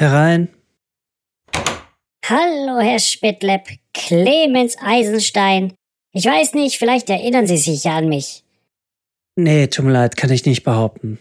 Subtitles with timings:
[0.00, 0.48] Herein.
[2.24, 3.66] Hallo, Herr Spittlepp.
[3.92, 5.74] Clemens Eisenstein.
[6.12, 8.44] Ich weiß nicht, vielleicht erinnern Sie sich ja an mich.
[9.34, 11.18] Nee, tut mir leid, kann ich nicht behaupten.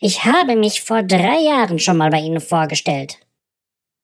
[0.00, 3.18] Ich habe mich vor drei Jahren schon mal bei Ihnen vorgestellt.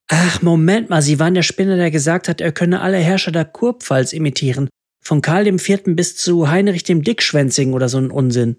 [0.09, 3.47] Ach, Moment mal, Sie waren der Spinner, der gesagt hat, er könne alle Herrscher der
[3.47, 4.69] Kurpfalz imitieren.
[5.03, 5.83] Von Karl IV.
[5.87, 8.59] bis zu Heinrich dem Dickschwänzigen oder so ein Unsinn.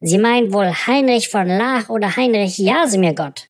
[0.00, 3.48] Sie meinen wohl Heinrich von Lach oder Heinrich Jasemirgott.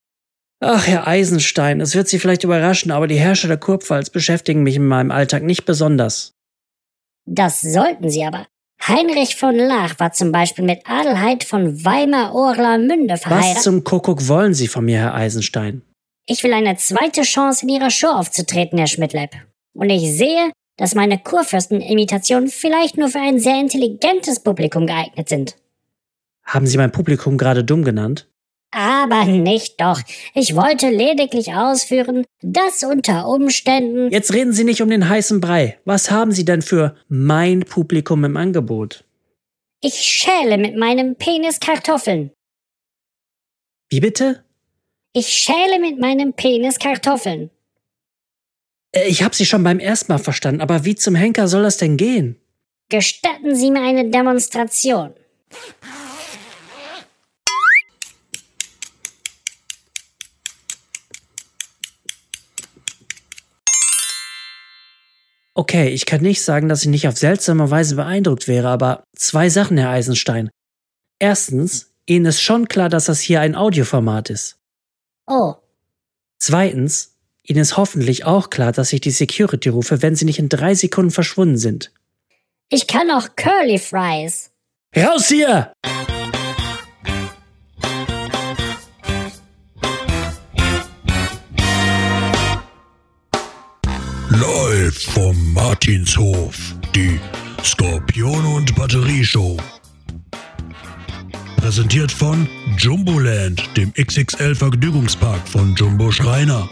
[0.60, 4.76] Ach, Herr Eisenstein, es wird Sie vielleicht überraschen, aber die Herrscher der Kurpfalz beschäftigen mich
[4.76, 6.32] in meinem Alltag nicht besonders.
[7.26, 8.46] Das sollten Sie aber.
[8.86, 13.56] Heinrich von Lach war zum Beispiel mit Adelheid von Weimar-Orlamünde verheiratet.
[13.56, 15.82] Was zum Kuckuck wollen Sie von mir, Herr Eisenstein?
[16.26, 19.34] Ich will eine zweite Chance in Ihrer Show aufzutreten, Herr Schmidtleib.
[19.74, 25.56] Und ich sehe, dass meine Kurfürsten-Imitationen vielleicht nur für ein sehr intelligentes Publikum geeignet sind.
[26.44, 28.28] Haben Sie mein Publikum gerade dumm genannt?
[28.78, 30.02] Aber nicht doch.
[30.34, 34.10] Ich wollte lediglich ausführen, dass unter Umständen.
[34.10, 35.78] Jetzt reden Sie nicht um den heißen Brei.
[35.86, 39.04] Was haben Sie denn für mein Publikum im Angebot?
[39.80, 42.32] Ich schäle mit meinem Penis Kartoffeln.
[43.88, 44.44] Wie bitte?
[45.14, 47.48] Ich schäle mit meinem Penis Kartoffeln.
[48.92, 51.78] Äh, ich habe Sie schon beim ersten Mal verstanden, aber wie zum Henker soll das
[51.78, 52.38] denn gehen?
[52.90, 55.14] Gestatten Sie mir eine Demonstration.
[65.58, 69.48] Okay, ich kann nicht sagen, dass ich nicht auf seltsame Weise beeindruckt wäre, aber zwei
[69.48, 70.50] Sachen, Herr Eisenstein.
[71.18, 74.58] Erstens, Ihnen ist schon klar, dass das hier ein Audioformat ist.
[75.26, 75.54] Oh.
[76.38, 80.50] Zweitens, Ihnen ist hoffentlich auch klar, dass ich die Security rufe, wenn Sie nicht in
[80.50, 81.90] drei Sekunden verschwunden sind.
[82.68, 84.50] Ich kann auch Curly Fries.
[84.94, 85.72] Raus hier!
[95.04, 97.20] Vom Martinshof, die
[97.62, 99.56] Skorpion und Batterieshow.
[101.56, 102.48] Präsentiert von
[102.78, 106.68] Jumboland, dem XXL Vergnügungspark von Jumbo Schreiner.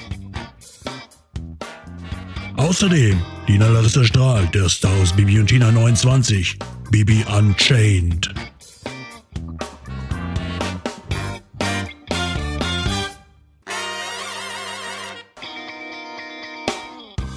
[2.57, 6.59] Außerdem Dina Larissa Strahl, der Star aus Bibi und Tina 29,
[6.91, 8.33] Bibi Unchained.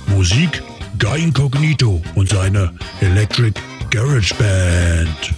[0.08, 0.62] Musik
[1.00, 3.60] Guy Incognito und seine Electric
[3.92, 5.34] Garage Band.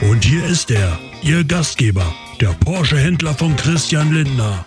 [0.00, 2.04] Und hier ist er, Ihr Gastgeber,
[2.40, 4.64] der Porsche-Händler von Christian Lindner,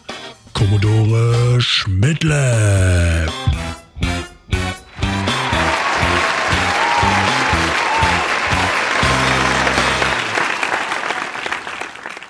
[0.53, 3.31] Commodore Schmidtlepp.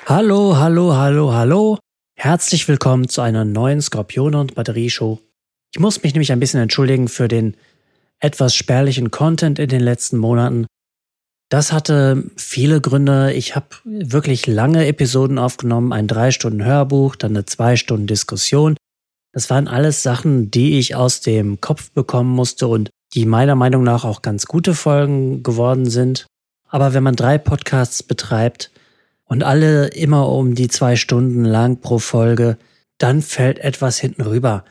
[0.07, 1.79] Hallo, hallo, hallo, hallo.
[2.15, 5.24] Herzlich willkommen zu einer neuen Skorpione und Batterieshow.
[5.75, 7.57] Ich muss mich nämlich ein bisschen entschuldigen für den
[8.21, 10.67] etwas spärlichen Content in den letzten Monaten.
[11.49, 13.33] Das hatte viele Gründe.
[13.33, 18.77] Ich habe wirklich lange Episoden aufgenommen, ein drei Stunden Hörbuch, dann eine zwei Stunden Diskussion.
[19.33, 23.83] Das waren alles Sachen, die ich aus dem Kopf bekommen musste und die meiner Meinung
[23.83, 26.25] nach auch ganz gute Folgen geworden sind.
[26.69, 28.71] Aber wenn man drei Podcasts betreibt
[29.25, 32.57] und alle immer um die zwei Stunden lang pro Folge,
[32.97, 34.63] dann fällt etwas hinten rüber.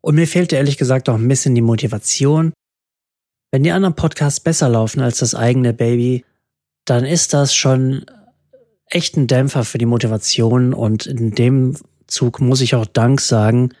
[0.00, 2.52] Und mir fehlte ehrlich gesagt auch ein bisschen die Motivation,
[3.50, 6.24] wenn die anderen Podcasts besser laufen als das eigene Baby,
[6.84, 8.04] dann ist das schon
[8.86, 11.76] echt ein Dämpfer für die Motivation und in dem
[12.06, 13.74] Zug muss ich auch Dank sagen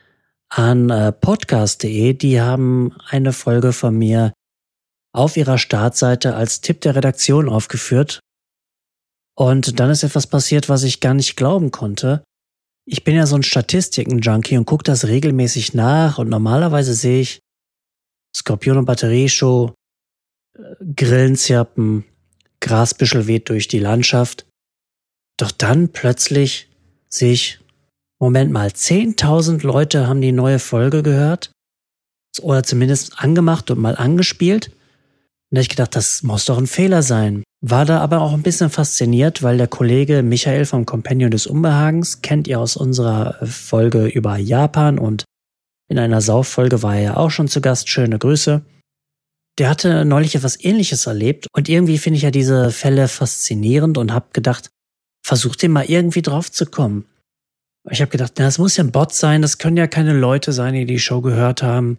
[0.48, 2.14] an äh, podcast.de.
[2.14, 4.32] Die haben eine Folge von mir
[5.12, 8.20] auf ihrer Startseite als Tipp der Redaktion aufgeführt.
[9.34, 12.22] Und dann ist etwas passiert, was ich gar nicht glauben konnte.
[12.90, 17.40] Ich bin ja so ein Statistiken-Junkie und gucke das regelmäßig nach und normalerweise sehe ich,
[18.34, 19.74] Skorpion und Batterieshow,
[20.56, 20.62] äh,
[20.96, 22.06] Grillen zirpen,
[22.60, 24.46] Grasbüschel weht durch die Landschaft.
[25.36, 26.70] Doch dann plötzlich
[27.10, 27.60] sehe ich,
[28.18, 31.52] Moment mal, 10.000 Leute haben die neue Folge gehört
[32.40, 34.70] oder zumindest angemacht und mal angespielt.
[35.50, 37.42] Und da ich gedacht, das muss doch ein Fehler sein.
[37.60, 42.20] War da aber auch ein bisschen fasziniert, weil der Kollege Michael vom Companion des Unbehagens
[42.20, 45.24] kennt ihr aus unserer Folge über Japan und
[45.88, 47.88] in einer Sauffolge war er ja auch schon zu Gast.
[47.88, 48.62] Schöne Grüße.
[49.58, 54.12] Der hatte neulich etwas ähnliches erlebt und irgendwie finde ich ja diese Fälle faszinierend und
[54.12, 54.70] habe gedacht,
[55.24, 57.06] versuch den mal irgendwie drauf zu kommen.
[57.90, 60.52] Ich habe gedacht, na, das muss ja ein Bot sein, das können ja keine Leute
[60.52, 61.98] sein, die die Show gehört haben.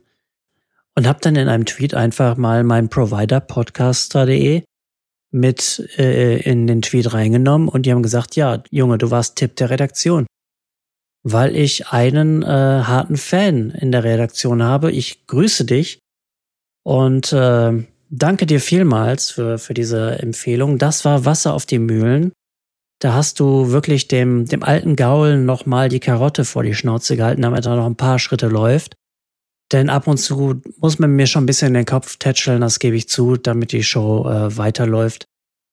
[1.00, 4.64] Und habe dann in einem Tweet einfach mal meinen Provider podcaster.de
[5.32, 9.56] mit äh, in den Tweet reingenommen und die haben gesagt, ja, Junge, du warst Tipp
[9.56, 10.26] der Redaktion.
[11.24, 14.92] weil ich einen äh, harten Fan in der Redaktion habe.
[14.92, 16.00] Ich grüße dich
[16.84, 20.78] und äh, danke dir vielmals für, für diese Empfehlung.
[20.80, 22.34] Das war Wasser auf die Mühlen.
[23.00, 27.44] Da hast du wirklich dem, dem alten Gaul nochmal die Karotte vor die Schnauze gehalten,
[27.44, 28.96] damit er noch ein paar Schritte läuft.
[29.72, 32.80] Denn ab und zu muss man mir schon ein bisschen in den Kopf tätscheln, das
[32.80, 35.26] gebe ich zu, damit die Show äh, weiterläuft.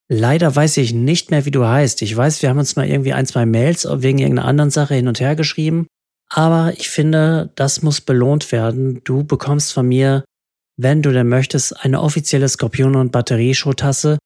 [0.09, 2.01] Leider weiß ich nicht mehr, wie du heißt.
[2.01, 5.07] Ich weiß, wir haben uns mal irgendwie ein, zwei Mails wegen irgendeiner anderen Sache hin
[5.07, 5.87] und her geschrieben.
[6.29, 9.01] Aber ich finde, das muss belohnt werden.
[9.03, 10.23] Du bekommst von mir,
[10.77, 14.17] wenn du denn möchtest, eine offizielle Skorpion- und Batterieshow-Tasse.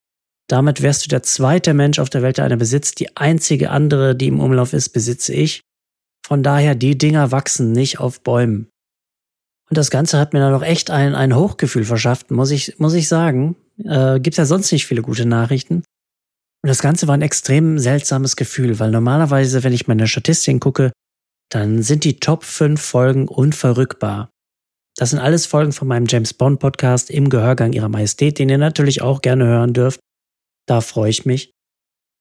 [0.47, 2.99] Damit wärst du der zweite Mensch auf der Welt, der eine besitzt.
[2.99, 5.61] Die einzige andere, die im Umlauf ist, besitze ich.
[6.25, 8.67] Von daher, die Dinger wachsen nicht auf Bäumen.
[9.71, 12.93] Und das Ganze hat mir dann noch echt ein, ein Hochgefühl verschafft, muss ich, muss
[12.93, 13.55] ich sagen.
[13.81, 15.75] Äh, Gibt ja sonst nicht viele gute Nachrichten.
[15.75, 20.91] Und das Ganze war ein extrem seltsames Gefühl, weil normalerweise, wenn ich meine Statistiken gucke,
[21.49, 24.29] dann sind die Top 5 Folgen unverrückbar.
[24.97, 28.57] Das sind alles Folgen von meinem James Bond Podcast im Gehörgang Ihrer Majestät, den ihr
[28.57, 30.01] natürlich auch gerne hören dürft.
[30.67, 31.53] Da freue ich mich.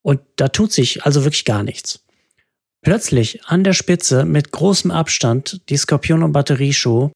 [0.05, 2.05] Und da tut sich also wirklich gar nichts.
[2.81, 7.11] Plötzlich an der Spitze mit großem Abstand die Skorpion- und Batterieshow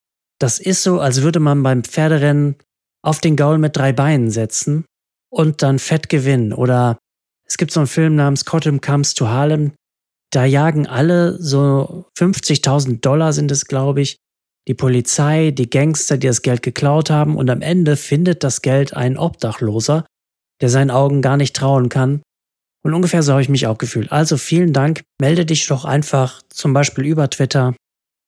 [0.44, 2.56] das ist so, als würde man beim Pferderennen
[3.02, 4.84] auf den Gaul mit drei Beinen setzen
[5.30, 6.52] und dann fett gewinnen.
[6.52, 6.98] Oder
[7.46, 9.72] es gibt so einen Film namens Cotton Comes to Harlem.
[10.30, 14.18] Da jagen alle so 50.000 Dollar sind es, glaube ich,
[14.68, 18.92] die Polizei, die Gangster, die das Geld geklaut haben und am Ende findet das Geld
[18.92, 20.04] ein Obdachloser,
[20.60, 22.20] der seinen Augen gar nicht trauen kann.
[22.82, 24.12] Und ungefähr so habe ich mich auch gefühlt.
[24.12, 25.04] Also vielen Dank.
[25.18, 27.74] Melde dich doch einfach zum Beispiel über Twitter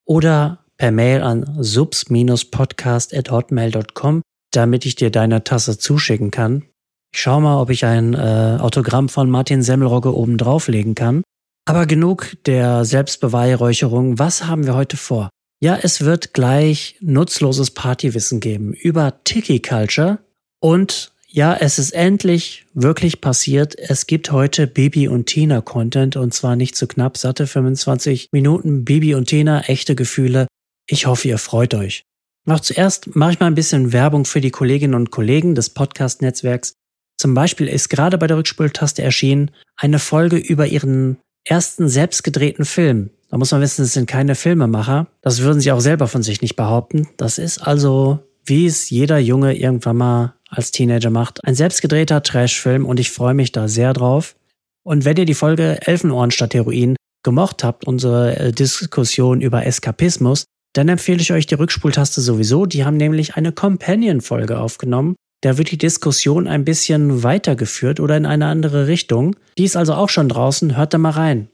[0.07, 6.65] oder per Mail an subs-podcast.hotmail.com, damit ich dir deine Tasse zuschicken kann.
[7.13, 11.23] Ich schau mal, ob ich ein äh, Autogramm von Martin Semmelrogge oben drauflegen kann.
[11.65, 14.19] Aber genug der Selbstbeweihräucherung.
[14.19, 15.31] Was haben wir heute vor?
[15.61, 20.19] Ja, es wird gleich nutzloses Partywissen geben über Tiki Culture
[20.61, 23.79] und ja, es ist endlich wirklich passiert.
[23.79, 28.85] Es gibt heute Bibi und Tina Content und zwar nicht zu knapp satte 25 Minuten
[28.85, 30.47] Bibi und Tina, echte Gefühle.
[30.89, 32.05] Ich hoffe, ihr freut euch.
[32.45, 36.75] Noch zuerst mache ich mal ein bisschen Werbung für die Kolleginnen und Kollegen des Podcast-Netzwerks.
[37.19, 43.11] Zum Beispiel ist gerade bei der Rückspultaste erschienen eine Folge über ihren ersten selbstgedrehten Film.
[43.31, 45.09] Da muss man wissen, es sind keine Filmemacher.
[45.23, 47.09] Das würden sie auch selber von sich nicht behaupten.
[47.17, 52.87] Das ist also, wie es jeder Junge irgendwann mal als Teenager macht, ein selbstgedrehter Trashfilm
[52.87, 54.37] und ich freue mich da sehr drauf.
[54.85, 56.95] Und wenn ihr die Folge Elfenohren statt Heroin
[57.25, 60.45] gemocht habt, unsere äh, Diskussion über Eskapismus,
[60.77, 62.67] dann empfehle ich euch die Rückspultaste sowieso.
[62.67, 65.17] Die haben nämlich eine Companion-Folge aufgenommen.
[65.41, 69.37] Da wird die Diskussion ein bisschen weitergeführt oder in eine andere Richtung.
[69.57, 70.77] Die ist also auch schon draußen.
[70.77, 71.49] Hört da mal rein.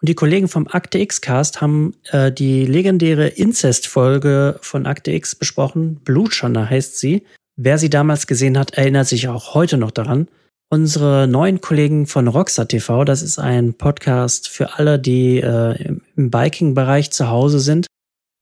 [0.00, 5.96] Und die Kollegen vom Akte X-Cast haben äh, die legendäre Incest-Folge von Akte X besprochen.
[6.04, 7.24] Blutschande heißt sie.
[7.56, 10.28] Wer sie damals gesehen hat, erinnert sich auch heute noch daran.
[10.70, 16.30] Unsere neuen Kollegen von Rockstar TV, das ist ein Podcast für alle, die äh, im
[16.30, 17.86] Biking-Bereich zu Hause sind,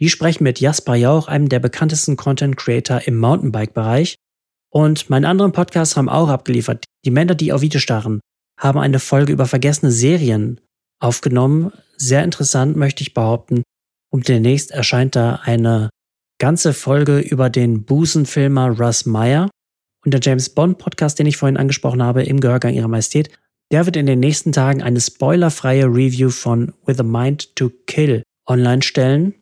[0.00, 4.16] die sprechen mit Jasper Jauch, einem der bekanntesten Content Creator im Mountainbike-Bereich.
[4.70, 6.84] Und meine anderen Podcasts haben auch abgeliefert.
[7.04, 8.20] Die Männer, die auf Video starren,
[8.58, 10.60] haben eine Folge über vergessene Serien
[11.00, 11.72] aufgenommen.
[11.96, 13.62] Sehr interessant, möchte ich behaupten.
[14.10, 15.90] Und demnächst erscheint da eine
[16.38, 19.50] ganze Folge über den Busenfilmer Russ Meyer.
[20.04, 23.30] Und der James Bond Podcast, den ich vorhin angesprochen habe, im Gehörgang Ihrer Majestät,
[23.70, 28.22] der wird in den nächsten Tagen eine spoilerfreie Review von With a Mind to Kill
[28.46, 29.34] online stellen.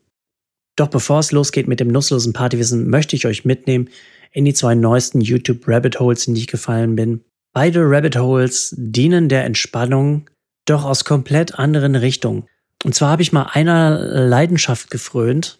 [0.76, 3.88] Doch bevor es losgeht mit dem nutzlosen Partywissen, möchte ich euch mitnehmen
[4.32, 7.24] in die zwei neuesten YouTube Rabbit Holes, in die ich gefallen bin.
[7.54, 10.28] Beide Rabbit Holes dienen der Entspannung,
[10.66, 12.44] doch aus komplett anderen Richtungen.
[12.84, 15.58] Und zwar habe ich mal einer Leidenschaft gefrönt,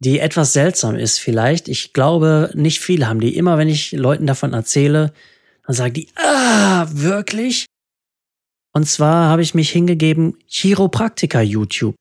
[0.00, 1.68] die etwas seltsam ist vielleicht.
[1.68, 3.36] Ich glaube, nicht viele haben die.
[3.36, 5.12] Immer wenn ich Leuten davon erzähle,
[5.66, 7.66] dann sagen die, ah, wirklich?
[8.74, 11.94] Und zwar habe ich mich hingegeben, Chiropraktiker YouTube.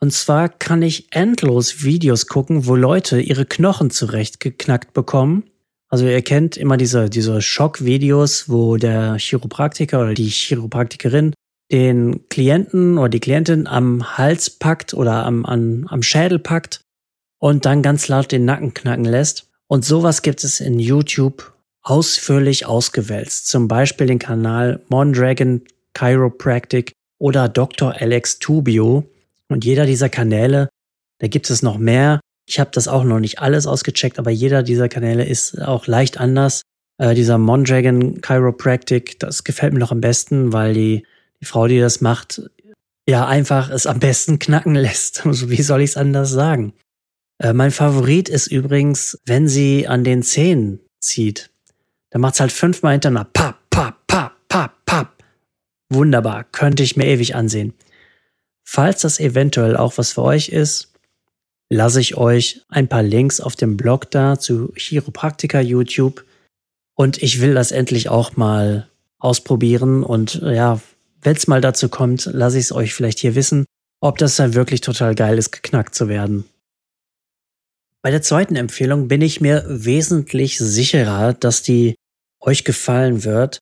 [0.00, 5.44] Und zwar kann ich endlos Videos gucken, wo Leute ihre Knochen zurechtgeknackt bekommen.
[5.88, 11.32] Also ihr kennt immer diese, diese Schockvideos, wo der Chiropraktiker oder die Chiropraktikerin
[11.70, 16.80] den Klienten oder die Klientin am Hals packt oder am, am, am Schädel packt
[17.38, 19.48] und dann ganz laut den Nacken knacken lässt.
[19.66, 21.52] Und sowas gibt es in YouTube
[21.82, 23.48] ausführlich ausgewälzt.
[23.48, 25.62] Zum Beispiel den Kanal Mondragon
[25.96, 27.94] Chiropractic oder Dr.
[27.98, 29.04] Alex Tubio.
[29.48, 30.68] Und jeder dieser Kanäle,
[31.18, 32.20] da gibt es noch mehr.
[32.46, 36.18] Ich habe das auch noch nicht alles ausgecheckt, aber jeder dieser Kanäle ist auch leicht
[36.18, 36.62] anders.
[36.98, 41.06] Äh, dieser Mondragon Chiropractic, das gefällt mir noch am besten, weil die,
[41.40, 42.42] die Frau, die das macht,
[43.08, 45.24] ja einfach es am besten knacken lässt.
[45.26, 46.74] Also wie soll ich es anders sagen?
[47.38, 51.50] Äh, mein Favorit ist übrigens, wenn sie an den Zähnen zieht.
[52.10, 53.30] Da macht's halt fünfmal hintereinander.
[53.32, 55.24] Papp, papp, papp, papp, papp.
[55.90, 56.44] Wunderbar.
[56.44, 57.74] Könnte ich mir ewig ansehen.
[58.70, 60.92] Falls das eventuell auch was für euch ist,
[61.70, 66.26] lasse ich euch ein paar Links auf dem Blog da zu Chiropraktiker YouTube.
[66.94, 68.86] Und ich will das endlich auch mal
[69.18, 70.04] ausprobieren.
[70.04, 70.82] Und ja,
[71.22, 73.64] wenn es mal dazu kommt, lasse ich es euch vielleicht hier wissen,
[74.02, 76.44] ob das dann wirklich total geil ist, geknackt zu werden.
[78.02, 81.94] Bei der zweiten Empfehlung bin ich mir wesentlich sicherer, dass die
[82.38, 83.60] euch gefallen wird.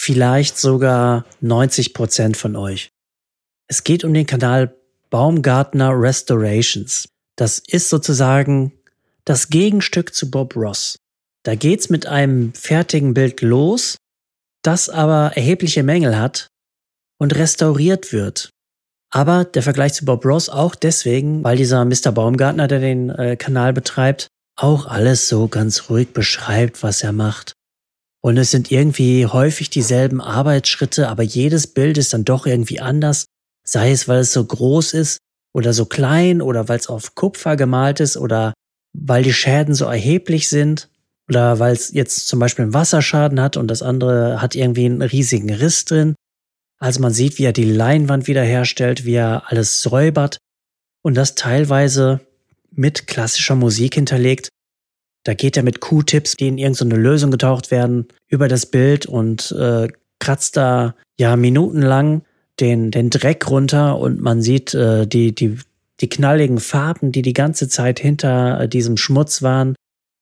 [0.00, 2.88] Vielleicht sogar 90 Prozent von euch.
[3.68, 4.74] Es geht um den Kanal
[5.10, 7.06] Baumgartner Restorations.
[7.36, 8.72] Das ist sozusagen
[9.26, 10.96] das Gegenstück zu Bob Ross.
[11.42, 13.96] Da geht's mit einem fertigen Bild los,
[14.62, 16.48] das aber erhebliche Mängel hat
[17.18, 18.48] und restauriert wird.
[19.10, 22.10] Aber der Vergleich zu Bob Ross auch deswegen, weil dieser Mr.
[22.12, 27.52] Baumgartner, der den äh, Kanal betreibt, auch alles so ganz ruhig beschreibt, was er macht.
[28.20, 33.26] Und es sind irgendwie häufig dieselben Arbeitsschritte, aber jedes Bild ist dann doch irgendwie anders,
[33.68, 35.18] sei es, weil es so groß ist
[35.54, 38.54] oder so klein oder weil es auf Kupfer gemalt ist oder
[38.94, 40.88] weil die Schäden so erheblich sind
[41.28, 45.02] oder weil es jetzt zum Beispiel einen Wasserschaden hat und das andere hat irgendwie einen
[45.02, 46.14] riesigen Riss drin.
[46.80, 50.38] Also man sieht, wie er die Leinwand wiederherstellt, wie er alles säubert
[51.02, 52.20] und das teilweise
[52.70, 54.48] mit klassischer Musik hinterlegt.
[55.24, 59.52] Da geht er mit Q-Tips, die in irgendeine Lösung getaucht werden, über das Bild und
[59.52, 59.88] äh,
[60.20, 62.22] kratzt da ja minutenlang
[62.60, 65.58] den, den Dreck runter und man sieht äh, die, die,
[66.00, 69.74] die knalligen Farben, die die ganze Zeit hinter äh, diesem Schmutz waren.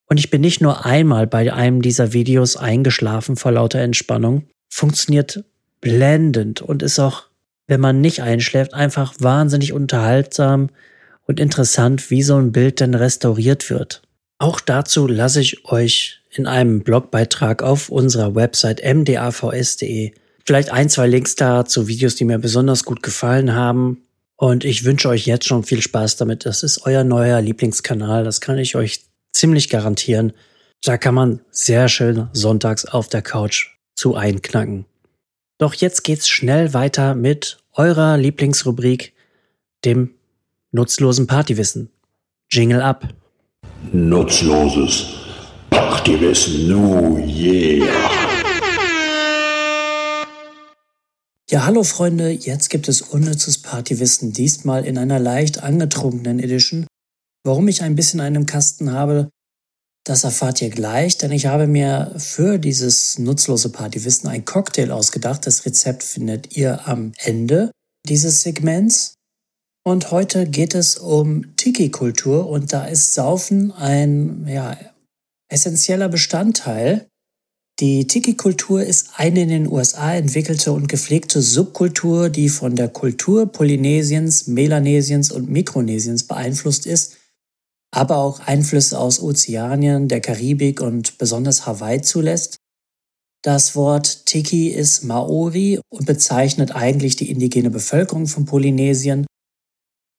[0.09, 4.47] Und ich bin nicht nur einmal bei einem dieser Videos eingeschlafen vor lauter Entspannung.
[4.69, 5.43] Funktioniert
[5.81, 7.23] blendend und ist auch,
[7.67, 10.69] wenn man nicht einschläft, einfach wahnsinnig unterhaltsam
[11.25, 14.01] und interessant, wie so ein Bild denn restauriert wird.
[14.39, 20.13] Auch dazu lasse ich euch in einem Blogbeitrag auf unserer Website mdavs.de
[20.47, 24.01] vielleicht ein, zwei Links da zu Videos, die mir besonders gut gefallen haben.
[24.37, 26.45] Und ich wünsche euch jetzt schon viel Spaß damit.
[26.45, 28.23] Das ist euer neuer Lieblingskanal.
[28.23, 29.01] Das kann ich euch
[29.33, 30.33] ziemlich garantieren.
[30.83, 34.85] Da kann man sehr schön sonntags auf der Couch zu einknacken.
[35.57, 39.13] Doch jetzt geht's schnell weiter mit eurer Lieblingsrubrik,
[39.85, 40.11] dem
[40.71, 41.89] nutzlosen Partywissen.
[42.49, 43.07] Jingle up.
[43.91, 45.07] Nutzloses
[45.71, 48.26] Partywissen, nu yeah.
[51.49, 56.85] Ja, hallo Freunde, jetzt gibt es unnützes Partywissen, diesmal in einer leicht angetrunkenen Edition.
[57.45, 59.29] Warum ich ein bisschen einen Kasten habe,
[60.03, 65.47] das erfahrt ihr gleich, denn ich habe mir für dieses nutzlose Partywissen ein Cocktail ausgedacht.
[65.47, 67.71] Das Rezept findet ihr am Ende
[68.05, 69.13] dieses Segments.
[69.85, 74.77] Und heute geht es um Tiki-Kultur und da ist Saufen ein ja,
[75.47, 77.07] essentieller Bestandteil.
[77.79, 83.51] Die Tiki-Kultur ist eine in den USA entwickelte und gepflegte Subkultur, die von der Kultur
[83.51, 87.17] Polynesiens, Melanesiens und Mikronesiens beeinflusst ist
[87.91, 92.57] aber auch Einflüsse aus Ozeanien, der Karibik und besonders Hawaii zulässt.
[93.43, 99.25] Das Wort Tiki ist Maori und bezeichnet eigentlich die indigene Bevölkerung von Polynesien.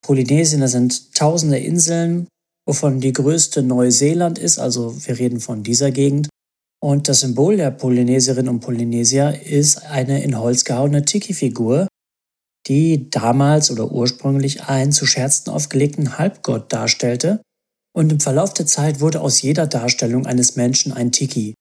[0.05, 2.29] Polynesien, das sind tausende Inseln,
[2.67, 6.29] wovon die größte Neuseeland ist, also wir reden von dieser Gegend.
[6.80, 11.88] Und das Symbol der Polynesierinnen und Polynesier ist eine in Holz gehauene Tiki-Figur,
[12.68, 17.42] die damals oder ursprünglich einen zu Scherzen aufgelegten Halbgott darstellte
[17.97, 21.54] und im Verlauf der Zeit wurde aus jeder Darstellung eines Menschen ein Tiki.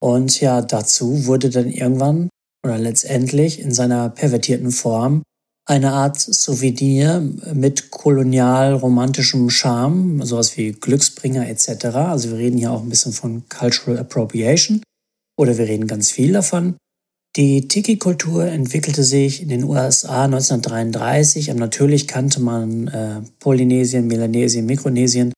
[0.00, 2.28] Und ja, dazu wurde dann irgendwann
[2.64, 5.22] oder letztendlich in seiner pervertierten Form
[5.68, 7.20] eine Art Souvenir
[7.52, 11.84] mit kolonial-romantischem Charme, sowas wie Glücksbringer etc.
[11.94, 14.82] Also wir reden hier auch ein bisschen von Cultural Appropriation
[15.38, 16.76] oder wir reden ganz viel davon.
[17.36, 24.64] Die Tiki-Kultur entwickelte sich in den USA 1933 und natürlich kannte man äh, Polynesien, Melanesien,
[24.64, 25.34] Mikronesien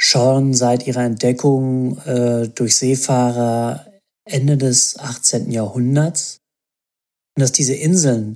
[0.00, 3.92] schon seit ihrer Entdeckung äh, durch Seefahrer
[4.24, 5.50] Ende des 18.
[5.50, 6.38] Jahrhunderts.
[7.36, 8.34] Und dass diese Inseln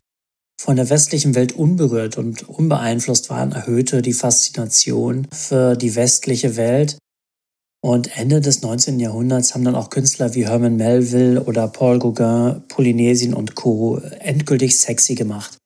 [0.61, 6.99] von der westlichen Welt unberührt und unbeeinflusst waren, erhöhte die Faszination für die westliche Welt
[7.81, 8.99] und Ende des 19.
[8.99, 13.99] Jahrhunderts haben dann auch Künstler wie Herman Melville oder Paul Gauguin Polynesien und Co.
[14.19, 15.57] endgültig sexy gemacht.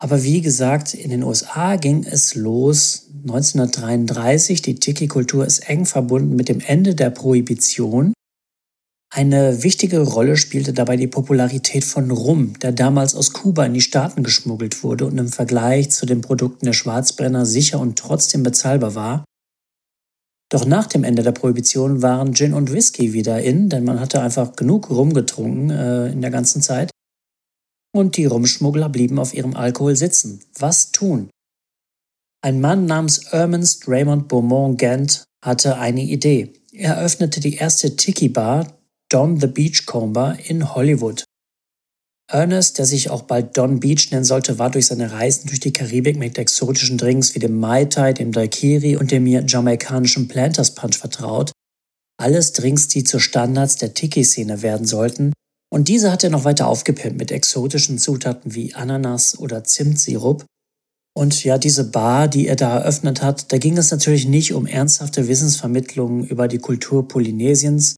[0.00, 4.62] Aber wie gesagt, in den USA ging es los 1933.
[4.62, 8.12] Die Tiki-Kultur ist eng verbunden mit dem Ende der Prohibition.
[9.14, 13.82] Eine wichtige Rolle spielte dabei die Popularität von Rum, der damals aus Kuba in die
[13.82, 18.94] Staaten geschmuggelt wurde und im Vergleich zu den Produkten der Schwarzbrenner sicher und trotzdem bezahlbar
[18.94, 19.24] war.
[20.50, 24.22] Doch nach dem Ende der Prohibition waren Gin und Whisky wieder in, denn man hatte
[24.22, 26.90] einfach genug Rum getrunken äh, in der ganzen Zeit.
[27.94, 30.40] Und die Rumschmuggler blieben auf ihrem Alkohol sitzen.
[30.58, 31.28] Was tun?
[32.40, 36.54] Ein Mann namens Ernest Raymond Beaumont Gant hatte eine Idee.
[36.72, 38.78] Er öffnete die erste Tiki-Bar,
[39.12, 41.24] Don the Beachcomber in Hollywood.
[42.30, 45.74] Ernest, der sich auch bald Don Beach nennen sollte, war durch seine Reisen durch die
[45.74, 50.96] Karibik mit exotischen Drinks wie dem Mai Tai, dem Daiquiri und dem jamaikanischen Planters Punch
[50.96, 51.52] vertraut.
[52.18, 55.34] Alles Drinks, die zu Standards der Tiki-Szene werden sollten.
[55.70, 60.46] Und diese hat er noch weiter aufgepimpt mit exotischen Zutaten wie Ananas oder Zimtsirup.
[61.14, 64.66] Und ja, diese Bar, die er da eröffnet hat, da ging es natürlich nicht um
[64.66, 67.96] ernsthafte Wissensvermittlungen über die Kultur Polynesiens,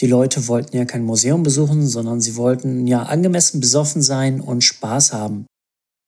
[0.00, 4.62] die Leute wollten ja kein Museum besuchen, sondern sie wollten ja angemessen besoffen sein und
[4.62, 5.46] Spaß haben.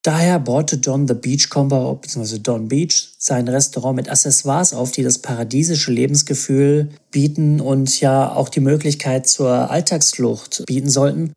[0.03, 2.39] Daher baute Don the Beachcomber bzw.
[2.39, 8.49] Don Beach sein Restaurant mit Accessoires auf, die das paradiesische Lebensgefühl bieten und ja auch
[8.49, 11.35] die Möglichkeit zur Alltagsflucht bieten sollten.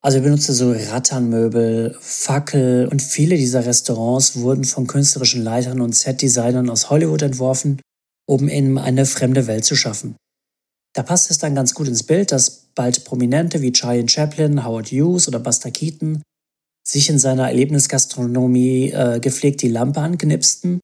[0.00, 5.94] Also er benutzte so Ratternmöbel, Fackel und viele dieser Restaurants wurden von künstlerischen Leitern und
[5.94, 7.80] Setdesignern aus Hollywood entworfen,
[8.26, 10.16] um in eine fremde Welt zu schaffen.
[10.98, 14.88] Da passt es dann ganz gut ins Bild, dass bald Prominente wie Charlie Chaplin, Howard
[14.88, 16.24] Hughes oder Buster Keaton
[16.84, 20.80] sich in seiner Erlebnisgastronomie äh, gepflegt die Lampe anknipsten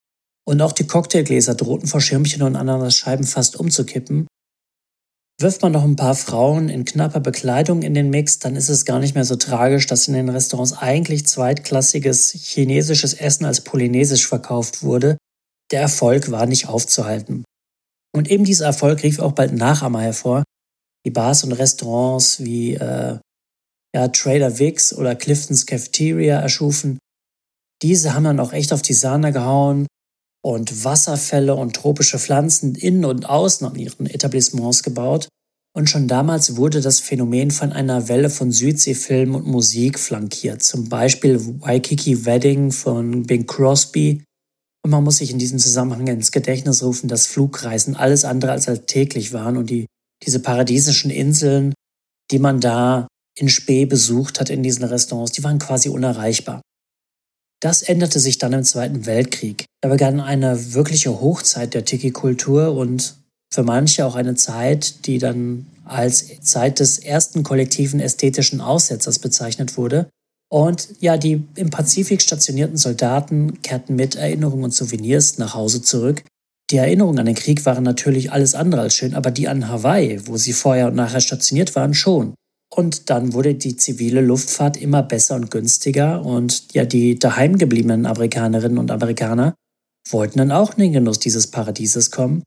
[0.47, 4.29] und auch die Cocktailgläser drohten vor Schirmchen und Ananasscheiben fast umzukippen.
[5.41, 8.85] Wirft man noch ein paar Frauen in knapper Bekleidung in den Mix, dann ist es
[8.85, 14.29] gar nicht mehr so tragisch, dass in den Restaurants eigentlich zweitklassiges chinesisches Essen als polynesisch
[14.29, 15.19] verkauft wurde.
[15.73, 17.43] Der Erfolg war nicht aufzuhalten.
[18.15, 20.45] Und eben dieser Erfolg rief auch bald Nachahmer hervor.
[21.05, 23.19] Die Bars und Restaurants wie äh,
[23.95, 26.99] ja, Trader Vicks oder Clifton's Cafeteria erschufen.
[27.83, 29.87] Diese haben dann auch echt auf die Sahne gehauen
[30.43, 35.29] und Wasserfälle und tropische Pflanzen innen und außen an ihren Etablissements gebaut.
[35.77, 40.63] Und schon damals wurde das Phänomen von einer Welle von Südseefilmen und Musik flankiert.
[40.63, 44.23] Zum Beispiel Waikiki Wedding von Bing Crosby
[44.85, 48.69] und man muss sich in diesem Zusammenhang ins Gedächtnis rufen, dass Flugreisen alles andere als
[48.69, 49.87] alltäglich waren und die,
[50.23, 51.73] diese paradiesischen Inseln,
[52.31, 56.61] die man da in Spee besucht hat in diesen Restaurants, die waren quasi unerreichbar.
[57.61, 59.65] Das änderte sich dann im Zweiten Weltkrieg.
[59.81, 63.15] Da begann eine wirkliche Hochzeit der Tiki-Kultur und
[63.53, 69.79] für manche auch eine Zeit, die dann als Zeit des ersten kollektiven ästhetischen Aussetzers bezeichnet
[69.79, 70.11] wurde,
[70.51, 76.23] und ja, die im Pazifik stationierten Soldaten kehrten mit Erinnerungen und Souvenirs nach Hause zurück.
[76.71, 80.27] Die Erinnerungen an den Krieg waren natürlich alles andere als schön, aber die an Hawaii,
[80.27, 82.35] wo sie vorher und nachher stationiert waren, schon.
[82.75, 88.07] Und dann wurde die zivile Luftfahrt immer besser und günstiger und ja, die daheim gebliebenen
[88.07, 89.55] Amerikanerinnen und Amerikaner
[90.09, 92.43] wollten dann auch in den Genuss dieses Paradieses kommen,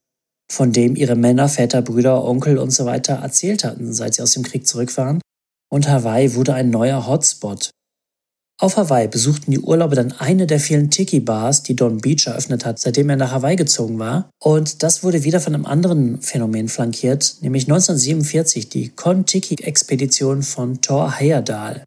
[0.52, 4.34] von dem ihre Männer, Väter, Brüder, Onkel und so weiter erzählt hatten, seit sie aus
[4.34, 5.22] dem Krieg zurück waren.
[5.70, 7.72] Und Hawaii wurde ein neuer Hotspot
[8.60, 12.80] auf Hawaii besuchten die Urlauber dann eine der vielen Tiki-Bars, die Don Beach eröffnet hat,
[12.80, 14.32] seitdem er nach Hawaii gezogen war.
[14.40, 21.20] Und das wurde wieder von einem anderen Phänomen flankiert, nämlich 1947 die Kon-Tiki-Expedition von Thor
[21.20, 21.84] Heyerdahl.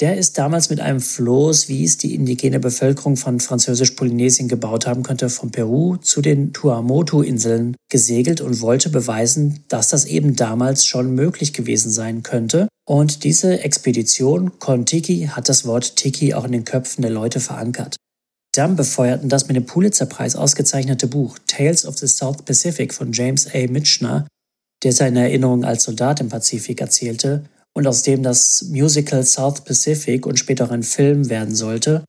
[0.00, 5.02] Der ist damals mit einem Floß, wie es die indigene Bevölkerung von Französisch-Polynesien gebaut haben
[5.02, 11.16] könnte, von Peru zu den Tuamotu-Inseln gesegelt und wollte beweisen, dass das eben damals schon
[11.16, 12.68] möglich gewesen sein könnte.
[12.86, 17.96] Und diese Expedition, Kon-Tiki, hat das Wort Tiki auch in den Köpfen der Leute verankert.
[18.54, 23.48] Dann befeuerten das mit dem Pulitzer-Preis ausgezeichnete Buch Tales of the South Pacific von James
[23.52, 23.66] A.
[23.66, 24.28] Mitchner,
[24.84, 27.44] der seine Erinnerungen als Soldat im Pazifik erzählte
[27.78, 32.04] und aus dem das Musical South Pacific und später ein Film werden sollte,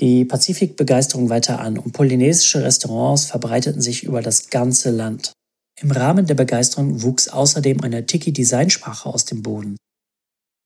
[0.00, 5.34] die Pazifikbegeisterung weiter an und polynesische Restaurants verbreiteten sich über das ganze Land.
[5.78, 9.76] Im Rahmen der Begeisterung wuchs außerdem eine Tiki-Designsprache aus dem Boden.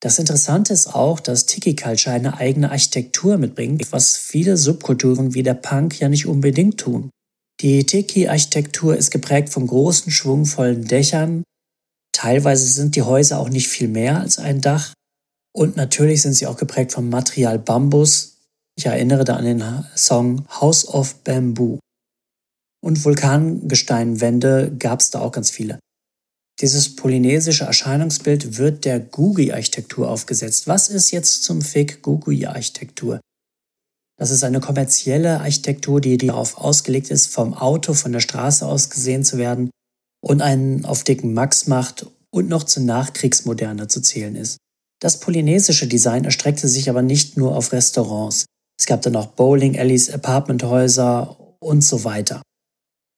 [0.01, 5.55] Das Interessante ist auch, dass Tiki-Culture eine eigene Architektur mitbringt, was viele Subkulturen wie der
[5.55, 7.11] Punk ja nicht unbedingt tun.
[7.61, 11.42] Die Tiki-Architektur ist geprägt von großen, schwungvollen Dächern,
[12.18, 14.92] Teilweise sind die Häuser auch nicht viel mehr als ein Dach.
[15.54, 18.38] Und natürlich sind sie auch geprägt vom Material Bambus.
[18.76, 21.78] Ich erinnere da an den Song House of Bamboo.
[22.85, 25.78] Und Vulkangesteinwände gab es da auch ganz viele.
[26.61, 30.66] Dieses polynesische Erscheinungsbild wird der Gugi-Architektur aufgesetzt.
[30.66, 33.20] Was ist jetzt zum Fick Gugi-Architektur?
[34.18, 38.90] Das ist eine kommerzielle Architektur, die darauf ausgelegt ist, vom Auto, von der Straße aus
[38.90, 39.70] gesehen zu werden
[40.20, 44.59] und einen auf dicken Max macht und noch zur Nachkriegsmoderne zu zählen ist.
[45.00, 48.46] Das polynesische Design erstreckte sich aber nicht nur auf Restaurants.
[48.78, 52.42] Es gab dann auch Bowling-Alleys, Apartmenthäuser und so weiter.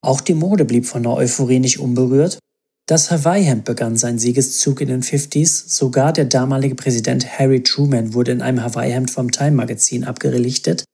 [0.02, 2.38] Auch die Mode blieb von der Euphorie nicht unberührt.
[2.86, 5.68] Das Hawaii-Hemd begann seinen Siegeszug in den 50s.
[5.68, 10.84] Sogar der damalige Präsident Harry Truman wurde in einem Hawaii-Hemd vom Time-Magazin abgelichtet.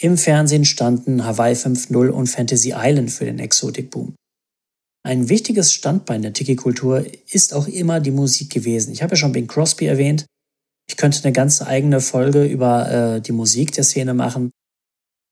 [0.00, 4.14] Im Fernsehen standen Hawaii 5.0 und Fantasy Island für den Exotikboom.
[5.04, 8.92] Ein wichtiges Standbein der Tiki-Kultur ist auch immer die Musik gewesen.
[8.92, 10.26] Ich habe ja schon Bing Crosby erwähnt.
[10.88, 14.50] Ich könnte eine ganze eigene Folge über äh, die Musik der Szene machen.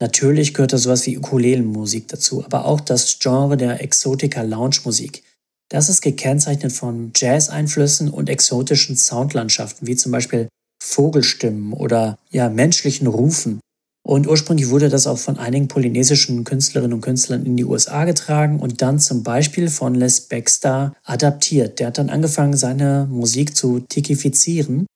[0.00, 5.22] Natürlich gehört da sowas wie Ukulelenmusik dazu, aber auch das Genre der Exotica Lounge Musik.
[5.70, 10.48] Das ist gekennzeichnet von Jazz-Einflüssen und exotischen Soundlandschaften, wie zum Beispiel
[10.82, 13.60] Vogelstimmen oder ja, menschlichen Rufen.
[14.06, 18.60] Und ursprünglich wurde das auch von einigen polynesischen Künstlerinnen und Künstlern in die USA getragen
[18.60, 21.80] und dann zum Beispiel von Les Baxter adaptiert.
[21.80, 24.86] Der hat dann angefangen, seine Musik zu tikifizieren.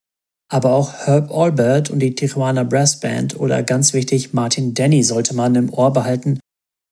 [0.48, 5.34] Aber auch Herb Albert und die Tijuana Brass Band oder ganz wichtig Martin Denny sollte
[5.34, 6.38] man im Ohr behalten,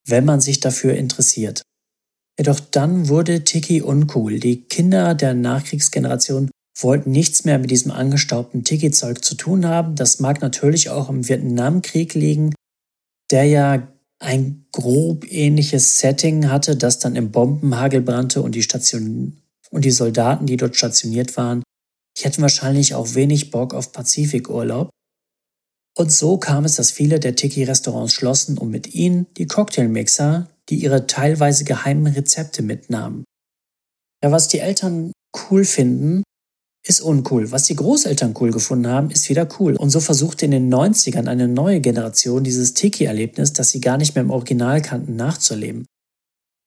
[0.05, 1.63] wenn man sich dafür interessiert.
[2.37, 4.41] Jedoch dann wurde Tiki uncool.
[4.41, 6.51] Die Kinder der Nachkriegsgeneration
[6.83, 9.97] wollten nichts mehr mit diesem angestaubten Tiki-Zeug zu tun haben.
[9.97, 12.55] Das mag natürlich auch im Vietnamkrieg liegen,
[13.31, 13.89] der ja
[14.21, 19.91] ein grob ähnliches Setting hatte, das dann im Bombenhagel brannte und die Station und die
[19.91, 21.63] Soldaten, die dort stationiert waren,
[22.17, 24.91] die hatten wahrscheinlich auch wenig Bock auf Pazifikurlaub.
[25.97, 30.77] Und so kam es, dass viele der Tiki-Restaurants schlossen und mit ihnen die Cocktailmixer, die
[30.77, 33.25] ihre teilweise geheimen Rezepte mitnahmen.
[34.23, 35.13] Ja, was die Eltern
[35.51, 36.23] cool finden,
[36.89, 37.51] ist uncool.
[37.53, 39.77] Was die Großeltern cool gefunden haben, ist wieder cool.
[39.77, 44.15] Und so versuchte in den 90ern eine neue Generation dieses Tiki-Erlebnis, das sie gar nicht
[44.15, 45.85] mehr im Original kannten, nachzuleben.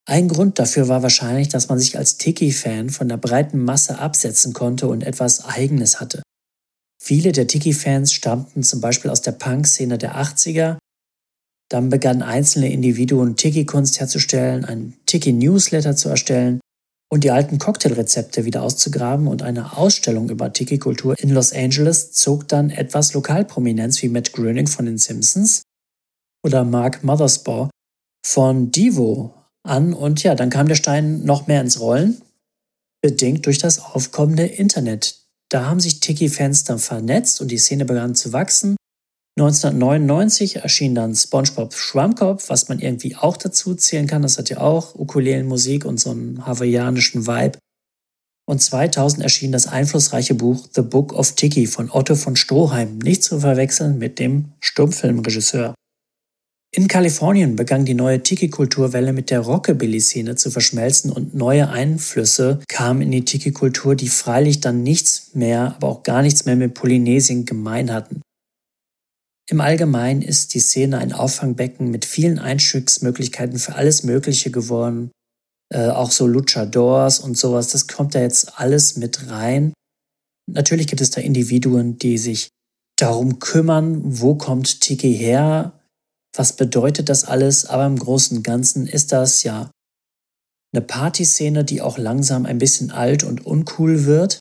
[0.07, 4.53] Ein Grund dafür war wahrscheinlich, dass man sich als Tiki-Fan von der breiten Masse absetzen
[4.53, 6.21] konnte und etwas Eigenes hatte.
[7.01, 10.77] Viele der Tiki-Fans stammten zum Beispiel aus der Punk-Szene der 80er.
[11.69, 16.59] Dann begannen einzelne Individuen Tiki-Kunst herzustellen, einen Tiki-Newsletter zu erstellen
[17.11, 22.47] und die alten Cocktailrezepte wieder auszugraben und eine Ausstellung über Tiki-Kultur in Los Angeles zog
[22.47, 25.63] dann etwas Lokalprominenz wie Matt Groening von den Simpsons
[26.45, 27.69] oder Mark Mothersbaugh
[28.25, 32.21] von Divo an und ja, dann kam der Stein noch mehr ins Rollen,
[33.01, 35.19] bedingt durch das aufkommende Internet.
[35.49, 38.77] Da haben sich Tiki-Fans dann vernetzt und die Szene begann zu wachsen
[39.39, 44.23] 1999 erschien dann SpongeBob Schwammkopf, was man irgendwie auch dazu zählen kann.
[44.23, 47.57] Das hat ja auch Ukulelenmusik und so einen hawaiianischen Vibe.
[48.45, 53.23] Und 2000 erschien das einflussreiche Buch The Book of Tiki von Otto von Stroheim, nicht
[53.23, 55.75] zu verwechseln mit dem Stummfilmregisseur.
[56.73, 63.01] In Kalifornien begann die neue Tiki-Kulturwelle mit der Rockabilly-Szene zu verschmelzen und neue Einflüsse kamen
[63.01, 67.45] in die Tiki-Kultur, die freilich dann nichts mehr, aber auch gar nichts mehr mit Polynesien
[67.45, 68.21] gemein hatten.
[69.51, 75.11] Im Allgemeinen ist die Szene ein Auffangbecken mit vielen Einstiegsmöglichkeiten für alles Mögliche geworden.
[75.73, 79.73] Äh, auch so Luchadors und sowas, das kommt da jetzt alles mit rein.
[80.49, 82.47] Natürlich gibt es da Individuen, die sich
[82.97, 85.81] darum kümmern, wo kommt Tiki her,
[86.33, 89.69] was bedeutet das alles, aber im Großen und Ganzen ist das ja
[90.73, 94.39] eine Partyszene, die auch langsam ein bisschen alt und uncool wird.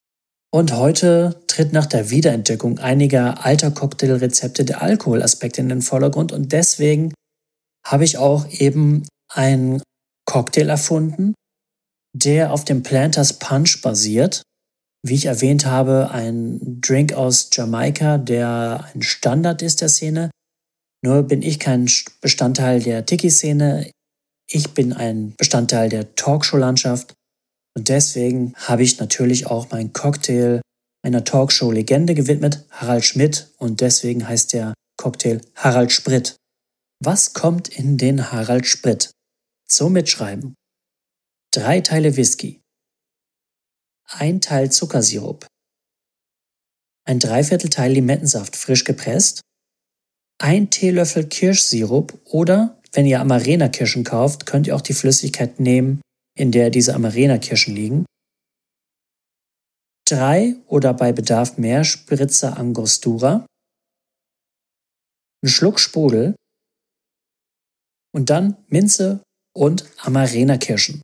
[0.53, 6.51] Und heute tritt nach der Wiederentdeckung einiger alter Cocktailrezepte der Alkoholaspekt in den Vordergrund und
[6.51, 7.15] deswegen
[7.87, 9.81] habe ich auch eben einen
[10.27, 11.35] Cocktail erfunden,
[12.13, 14.43] der auf dem Planters Punch basiert.
[15.07, 20.31] Wie ich erwähnt habe, ein Drink aus Jamaika, der ein Standard ist der Szene.
[21.03, 21.89] Nur bin ich kein
[22.21, 23.91] Bestandteil der Tiki-Szene.
[24.51, 27.15] Ich bin ein Bestandteil der Talkshow-Landschaft
[27.81, 30.61] und deswegen habe ich natürlich auch meinen Cocktail
[31.03, 36.37] einer Talkshow-Legende gewidmet, Harald Schmidt, und deswegen heißt der Cocktail Harald Sprit.
[37.03, 39.11] Was kommt in den Harald Sprit?
[39.67, 40.55] Zum Mitschreiben.
[41.55, 42.61] Drei Teile Whisky.
[44.11, 45.47] Ein Teil Zuckersirup.
[47.07, 49.41] Ein Dreiviertelteil Limettensaft frisch gepresst.
[50.39, 56.03] Ein Teelöffel Kirschsirup oder, wenn ihr Amarena-Kirschen kauft, könnt ihr auch die Flüssigkeit nehmen,
[56.41, 58.07] in der diese Amarena-Kirschen liegen.
[60.09, 63.45] Drei oder bei Bedarf mehr Spritzer Angostura.
[65.45, 66.35] Ein Schluck Sprudel.
[68.15, 69.23] Und dann Minze
[69.55, 71.03] und Amarena-Kirschen.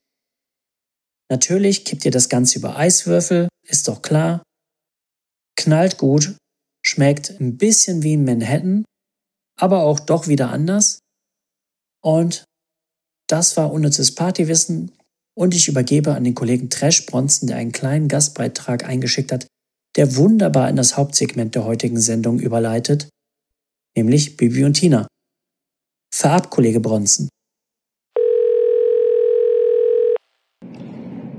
[1.30, 4.42] Natürlich kippt ihr das Ganze über Eiswürfel, ist doch klar.
[5.58, 6.36] Knallt gut,
[6.82, 8.84] schmeckt ein bisschen wie Manhattan,
[9.58, 11.00] aber auch doch wieder anders.
[12.02, 12.44] Und
[13.28, 14.96] das war unnützes Partywissen
[15.38, 19.46] Und ich übergebe an den Kollegen Trash Bronson, der einen kleinen Gastbeitrag eingeschickt hat,
[19.96, 23.10] der wunderbar in das Hauptsegment der heutigen Sendung überleitet,
[23.94, 25.06] nämlich Bibi und Tina.
[26.10, 27.28] Verab, Kollege Bronson.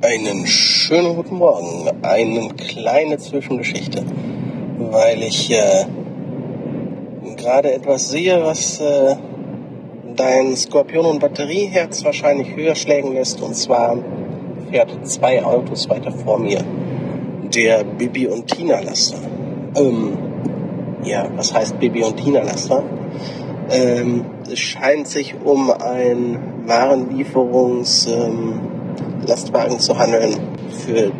[0.01, 1.89] Einen schönen guten Morgen.
[2.03, 4.05] Eine kleine Zwischengeschichte,
[4.77, 5.87] weil ich äh,
[7.35, 9.15] gerade etwas sehe, was äh,
[10.17, 13.41] dein Skorpion- und Batterieherz wahrscheinlich höher schlägen lässt.
[13.41, 13.97] Und zwar
[14.69, 16.63] fährt zwei Autos weiter vor mir.
[17.53, 19.19] Der Bibi und Tina Laster.
[19.75, 20.17] Ähm,
[21.03, 22.83] ja, was heißt Bibi und Tina Laster?
[23.69, 28.61] Ähm, es scheint sich um ein Warenlieferungs ähm,
[29.77, 30.35] zu handeln
[30.85, 31.11] für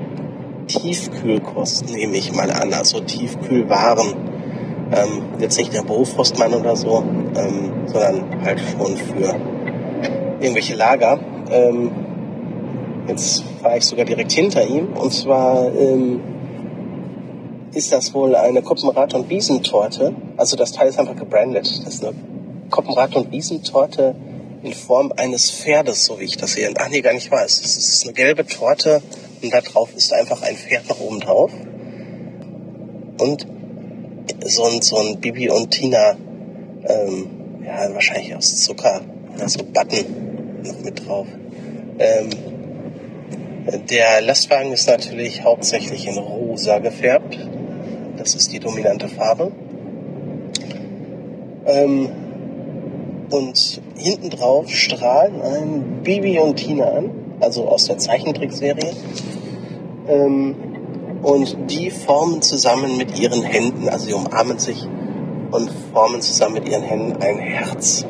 [0.68, 4.37] Tiefkühlkosten, nehme ich mal an, also Tiefkühlwaren
[4.92, 7.04] ähm, jetzt nicht der Bofrostmann oder so,
[7.36, 9.36] ähm, sondern halt schon für
[10.40, 11.20] irgendwelche Lager.
[11.52, 11.92] Ähm,
[13.08, 16.20] jetzt fahre ich sogar direkt hinter ihm und zwar ähm,
[17.74, 20.14] ist das wohl eine Koppenrad- und Wiesentorte.
[20.36, 21.82] Also das Teil ist einfach gebrandet.
[21.86, 22.16] Das ist eine
[22.70, 24.16] Koppenrad- und Wiesentorte
[24.64, 26.70] in Form eines Pferdes, so wie ich das sehe.
[26.78, 27.46] Ach nee, gar nicht wahr.
[27.46, 29.02] Es ist eine gelbe Torte
[29.42, 31.52] und da drauf ist einfach ein Pferd nach oben drauf.
[33.20, 33.48] Und
[34.46, 36.16] so ein, so ein Bibi und Tina,
[36.86, 37.30] ähm,
[37.66, 39.02] ja, wahrscheinlich aus Zucker,
[39.38, 40.06] da so Button
[40.64, 41.28] noch mit drauf.
[42.00, 42.30] Ähm,
[43.90, 47.38] der Lastwagen ist natürlich hauptsächlich in rosa gefärbt.
[48.18, 49.52] Das ist die dominante Farbe.
[51.66, 52.10] Ähm,
[53.30, 57.10] und hinten drauf strahlen ein Bibi und Tina an,
[57.42, 58.94] also aus der Zeichentrickserie.
[60.08, 60.56] Ähm,
[61.28, 64.88] und die formen zusammen mit ihren Händen, also sie umarmen sich
[65.52, 68.06] und formen zusammen mit ihren Händen ein Herz.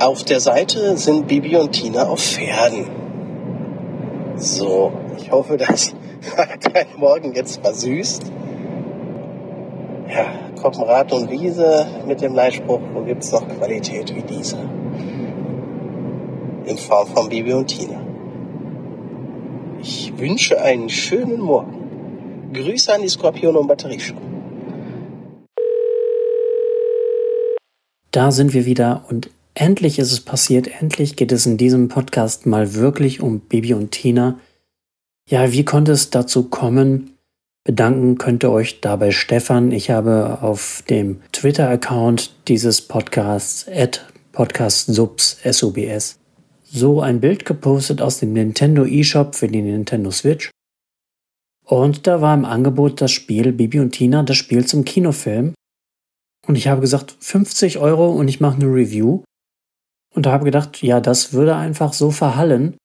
[0.00, 2.86] Auf der Seite sind Bibi und Tina auf Pferden.
[4.34, 5.94] So, ich hoffe, das
[6.36, 8.24] hat dein Morgen jetzt versüßt.
[10.08, 10.26] Ja,
[10.60, 14.58] Koppenrad und Wiese mit dem Leitspruch, wo gibt's noch Qualität wie diese?
[16.64, 18.07] In Form von Bibi und Tina.
[19.80, 22.50] Ich wünsche einen schönen Morgen.
[22.52, 24.16] Grüße an die Skorpion und Batterieshow.
[28.10, 30.68] Da sind wir wieder und endlich ist es passiert.
[30.80, 34.40] Endlich geht es in diesem Podcast mal wirklich um Bibi und Tina.
[35.28, 37.14] Ja, wie konnte es dazu kommen?
[37.64, 39.70] Bedanken könnt ihr euch dabei Stefan.
[39.70, 46.18] Ich habe auf dem Twitter-Account dieses Podcasts at podcastsubs, S-U-B-S,
[46.70, 50.50] so ein Bild gepostet aus dem Nintendo eShop für die Nintendo Switch.
[51.64, 55.54] Und da war im Angebot das Spiel Bibi und Tina, das Spiel zum Kinofilm.
[56.46, 59.22] Und ich habe gesagt, 50 Euro und ich mache eine Review.
[60.14, 62.76] Und da habe gedacht, ja, das würde einfach so verhallen.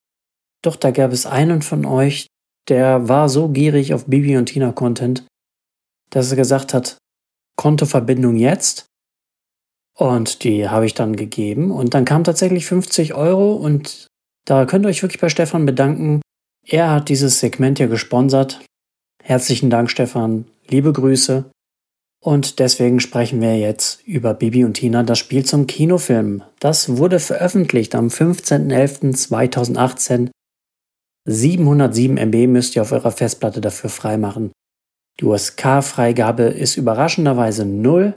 [0.61, 2.27] Doch da gab es einen von euch,
[2.67, 5.25] der war so gierig auf Bibi und Tina Content,
[6.09, 6.97] dass er gesagt hat,
[7.55, 8.85] Kontoverbindung jetzt.
[9.97, 11.71] Und die habe ich dann gegeben.
[11.71, 13.53] Und dann kam tatsächlich 50 Euro.
[13.53, 14.07] Und
[14.45, 16.21] da könnt ihr euch wirklich bei Stefan bedanken.
[16.65, 18.61] Er hat dieses Segment hier gesponsert.
[19.21, 20.45] Herzlichen Dank, Stefan.
[20.67, 21.45] Liebe Grüße.
[22.23, 26.41] Und deswegen sprechen wir jetzt über Bibi und Tina, das Spiel zum Kinofilm.
[26.59, 30.29] Das wurde veröffentlicht am 15.11.2018.
[31.25, 34.53] 707 MB müsst ihr auf eurer Festplatte dafür freimachen.
[35.19, 38.15] Die USK-Freigabe ist überraschenderweise null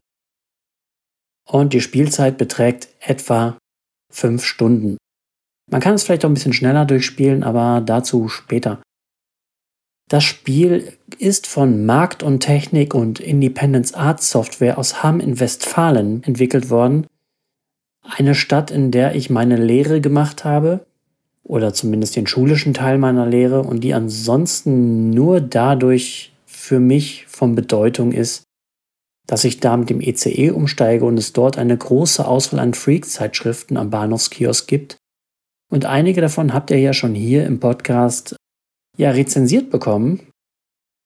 [1.48, 3.56] und die Spielzeit beträgt etwa
[4.12, 4.96] 5 Stunden.
[5.70, 8.80] Man kann es vielleicht auch ein bisschen schneller durchspielen, aber dazu später.
[10.08, 16.22] Das Spiel ist von Markt und Technik und Independence Arts Software aus Hamm in Westfalen
[16.22, 17.06] entwickelt worden.
[18.02, 20.86] Eine Stadt, in der ich meine Lehre gemacht habe,
[21.42, 27.56] oder zumindest den schulischen Teil meiner Lehre, und die ansonsten nur dadurch für mich von
[27.56, 28.45] Bedeutung ist,
[29.26, 33.76] dass ich da mit dem ECE umsteige und es dort eine große Auswahl an Freak-Zeitschriften
[33.76, 34.96] am Bahnhofskiosk gibt.
[35.70, 38.36] Und einige davon habt ihr ja schon hier im Podcast
[38.96, 40.20] ja rezensiert bekommen.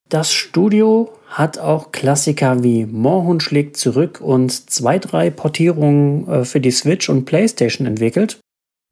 [0.08, 6.60] Das Studio hat auch Klassiker wie Moorhund schlägt zurück und zwei, drei Portierungen äh, für
[6.60, 8.40] die Switch und PlayStation entwickelt.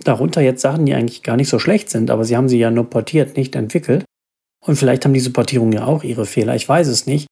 [0.05, 2.71] Darunter jetzt Sachen, die eigentlich gar nicht so schlecht sind, aber sie haben sie ja
[2.71, 4.05] nur portiert, nicht entwickelt.
[4.65, 7.27] Und vielleicht haben diese Portierungen ja auch ihre Fehler, ich weiß es nicht.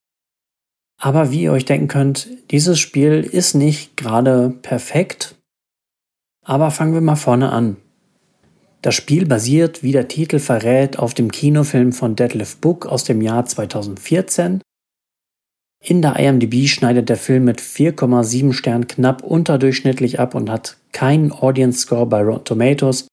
[0.98, 5.36] Aber wie ihr euch denken könnt, dieses Spiel ist nicht gerade perfekt.
[6.42, 7.76] Aber fangen wir mal vorne an.
[8.82, 13.20] Das Spiel basiert, wie der Titel verrät, auf dem Kinofilm von Deadlift Book aus dem
[13.20, 14.60] Jahr 2014.
[15.82, 21.32] In der IMDb schneidet der Film mit 4,7 Sternen knapp unterdurchschnittlich ab und hat keinen
[21.32, 23.08] Audience Score bei Rotten Tomatoes.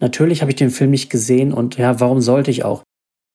[0.00, 2.82] Natürlich habe ich den Film nicht gesehen und ja, warum sollte ich auch?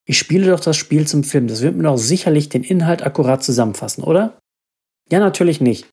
[0.10, 1.48] Ich spiele doch das Spiel zum Film.
[1.48, 4.40] Das wird mir doch sicherlich den Inhalt akkurat zusammenfassen, oder?
[5.12, 5.86] Ja, natürlich nicht.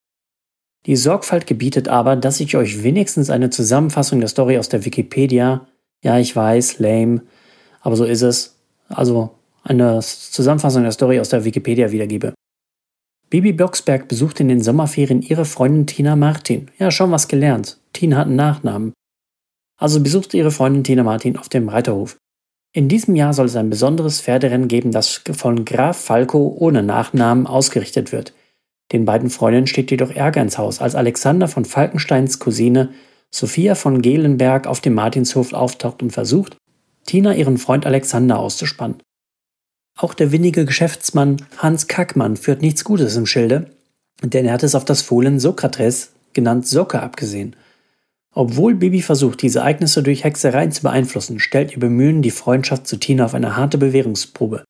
[0.86, 5.66] Die Sorgfalt gebietet aber, dass ich euch wenigstens eine Zusammenfassung der Story aus der Wikipedia,
[6.02, 7.22] ja, ich weiß, lame,
[7.80, 8.56] aber so ist es,
[8.88, 12.34] also eine Zusammenfassung der Story aus der Wikipedia wiedergebe.
[13.30, 16.70] Bibi Blocksberg besucht in den Sommerferien ihre Freundin Tina Martin.
[16.78, 17.80] Ja, schon was gelernt.
[17.92, 18.92] Tina hat einen Nachnamen.
[19.76, 22.16] Also besucht ihre Freundin Tina Martin auf dem Reiterhof.
[22.76, 27.46] In diesem Jahr soll es ein besonderes Pferderennen geben, das von Graf Falco ohne Nachnamen
[27.46, 28.34] ausgerichtet wird.
[28.90, 32.90] Den beiden Freundinnen steht jedoch Ärger ins Haus, als Alexander von Falkensteins Cousine
[33.30, 36.56] Sophia von Gelenberg auf dem Martinshof auftaucht und versucht,
[37.06, 38.98] Tina ihren Freund Alexander auszuspannen.
[39.96, 43.70] Auch der winnige Geschäftsmann Hans Kackmann führt nichts Gutes im Schilde,
[44.22, 47.54] denn er hat es auf das Fohlen Sokrates, genannt Socke, abgesehen.
[48.34, 52.96] Obwohl Bibi versucht, diese Ereignisse durch Hexereien zu beeinflussen, stellt ihr Bemühen die Freundschaft zu
[52.96, 54.64] Tina auf eine harte Bewährungsprobe.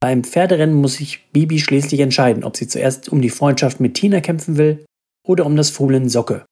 [0.00, 4.20] Beim Pferderennen muss sich Bibi schließlich entscheiden, ob sie zuerst um die Freundschaft mit Tina
[4.20, 4.84] kämpfen will
[5.24, 6.44] oder um das Fohlen Socke.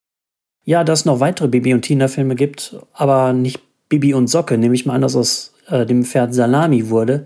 [0.65, 4.75] Ja, dass es noch weitere Bibi und Tina-Filme gibt, aber nicht Bibi und Socke, nehme
[4.75, 7.25] ich mal an, dass aus äh, dem Pferd Salami wurde.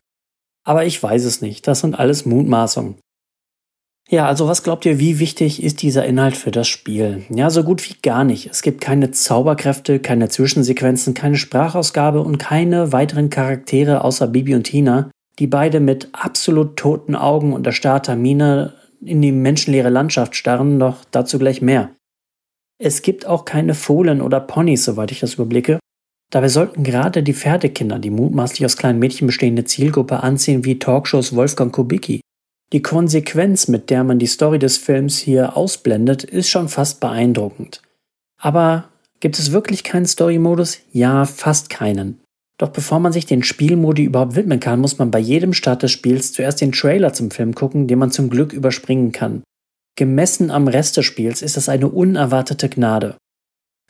[0.65, 1.67] Aber ich weiß es nicht.
[1.67, 2.95] Das sind alles Mutmaßungen.
[4.09, 7.25] Ja, also was glaubt ihr, wie wichtig ist dieser Inhalt für das Spiel?
[7.31, 8.51] Ja, so gut wie gar nicht.
[8.51, 14.65] Es gibt keine Zauberkräfte, keine Zwischensequenzen, keine Sprachausgabe und keine weiteren Charaktere außer Bibi und
[14.65, 20.79] Tina, die beide mit absolut toten Augen und erstarrter Miene in die menschenleere Landschaft starren,
[20.79, 21.91] doch dazu gleich mehr.
[22.79, 25.79] Es gibt auch keine Fohlen oder Ponys, soweit ich das überblicke.
[26.31, 31.35] Dabei sollten gerade die Pferdekinder die mutmaßlich aus kleinen Mädchen bestehende Zielgruppe ansehen wie Talkshows
[31.35, 32.21] Wolfgang Kubicki.
[32.73, 37.83] Die Konsequenz, mit der man die Story des Films hier ausblendet, ist schon fast beeindruckend.
[38.41, 38.89] Aber
[39.21, 40.79] gibt es wirklich keinen Story-Modus?
[40.91, 42.21] Ja, fast keinen.
[42.57, 45.91] Doch bevor man sich den Spielmodi überhaupt widmen kann, muss man bei jedem Start des
[45.91, 49.43] Spiels zuerst den Trailer zum Film gucken, den man zum Glück überspringen kann.
[49.97, 53.17] Gemessen am Rest des Spiels ist das eine unerwartete Gnade.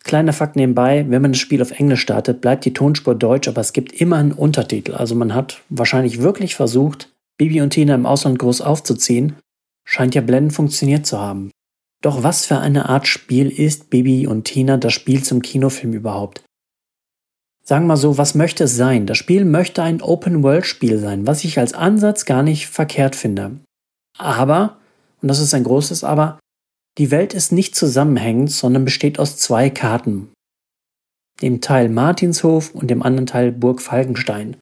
[0.02, 3.60] Kleiner Fakt nebenbei, wenn man das Spiel auf Englisch startet, bleibt die Tonspur deutsch, aber
[3.60, 4.94] es gibt immer einen Untertitel.
[4.94, 9.36] Also man hat wahrscheinlich wirklich versucht, Bibi und Tina im Ausland groß aufzuziehen.
[9.84, 11.50] Scheint ja blendend funktioniert zu haben.
[12.02, 16.44] Doch was für eine Art Spiel ist Bibi und Tina das Spiel zum Kinofilm überhaupt?
[17.64, 19.06] Sagen wir mal so, was möchte es sein?
[19.06, 23.60] Das Spiel möchte ein Open-World-Spiel sein, was ich als Ansatz gar nicht verkehrt finde.
[24.18, 24.78] Aber,
[25.20, 26.40] und das ist ein großes Aber,
[26.98, 30.32] die Welt ist nicht zusammenhängend, sondern besteht aus zwei Karten.
[31.40, 34.56] Dem Teil Martinshof und dem anderen Teil Burg Falkenstein.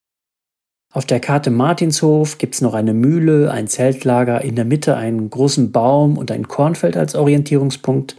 [0.93, 5.31] Auf der Karte Martinshof gibt es noch eine Mühle, ein Zeltlager, in der Mitte einen
[5.31, 8.17] großen Baum und ein Kornfeld als Orientierungspunkt.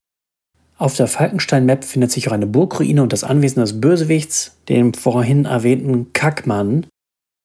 [0.78, 5.46] Auf der Falkenstein-Map findet sich auch eine Burgruine und das Anwesen des Bösewichts, dem vorhin
[5.46, 6.88] erwähnten Kackmann.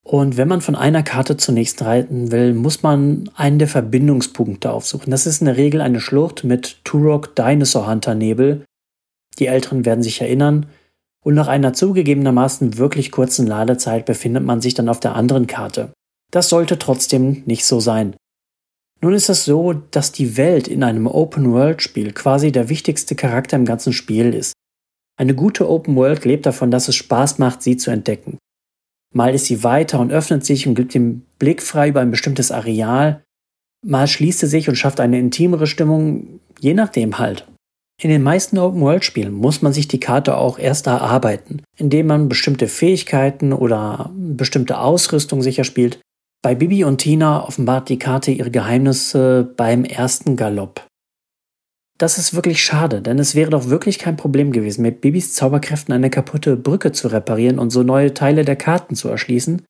[0.04, 4.70] Und wenn man von einer Karte zur nächsten reiten will, muss man einen der Verbindungspunkte
[4.70, 5.10] aufsuchen.
[5.10, 8.64] Das ist in der Regel eine Schlucht mit Turok Dinosaur Hunter Nebel.
[9.40, 10.66] Die Älteren werden sich erinnern.
[11.26, 15.92] Und nach einer zugegebenermaßen wirklich kurzen Ladezeit befindet man sich dann auf der anderen Karte.
[16.30, 18.14] Das sollte trotzdem nicht so sein.
[19.00, 23.64] Nun ist es so, dass die Welt in einem Open-World-Spiel quasi der wichtigste Charakter im
[23.64, 24.52] ganzen Spiel ist.
[25.18, 28.38] Eine gute Open World lebt davon, dass es Spaß macht, sie zu entdecken.
[29.12, 32.52] Mal ist sie weiter und öffnet sich und gibt den Blick frei über ein bestimmtes
[32.52, 33.24] Areal,
[33.84, 37.48] mal schließt sie sich und schafft eine intimere Stimmung, je nachdem halt.
[38.02, 42.68] In den meisten Open-World-Spielen muss man sich die Karte auch erst erarbeiten, indem man bestimmte
[42.68, 46.00] Fähigkeiten oder bestimmte Ausrüstung sicher spielt,
[46.42, 50.87] bei Bibi und Tina offenbart die Karte ihre Geheimnisse beim ersten Galopp.
[51.98, 55.94] Das ist wirklich schade, denn es wäre doch wirklich kein Problem gewesen, mit Bibis Zauberkräften
[55.94, 59.62] eine kaputte Brücke zu reparieren und so neue Teile der Karten zu erschließen.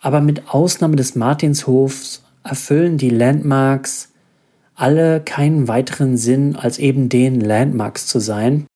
[0.00, 4.07] Aber mit Ausnahme des Martinshofs erfüllen die Landmarks
[4.78, 8.66] alle keinen weiteren Sinn, als eben den Landmarks zu sein.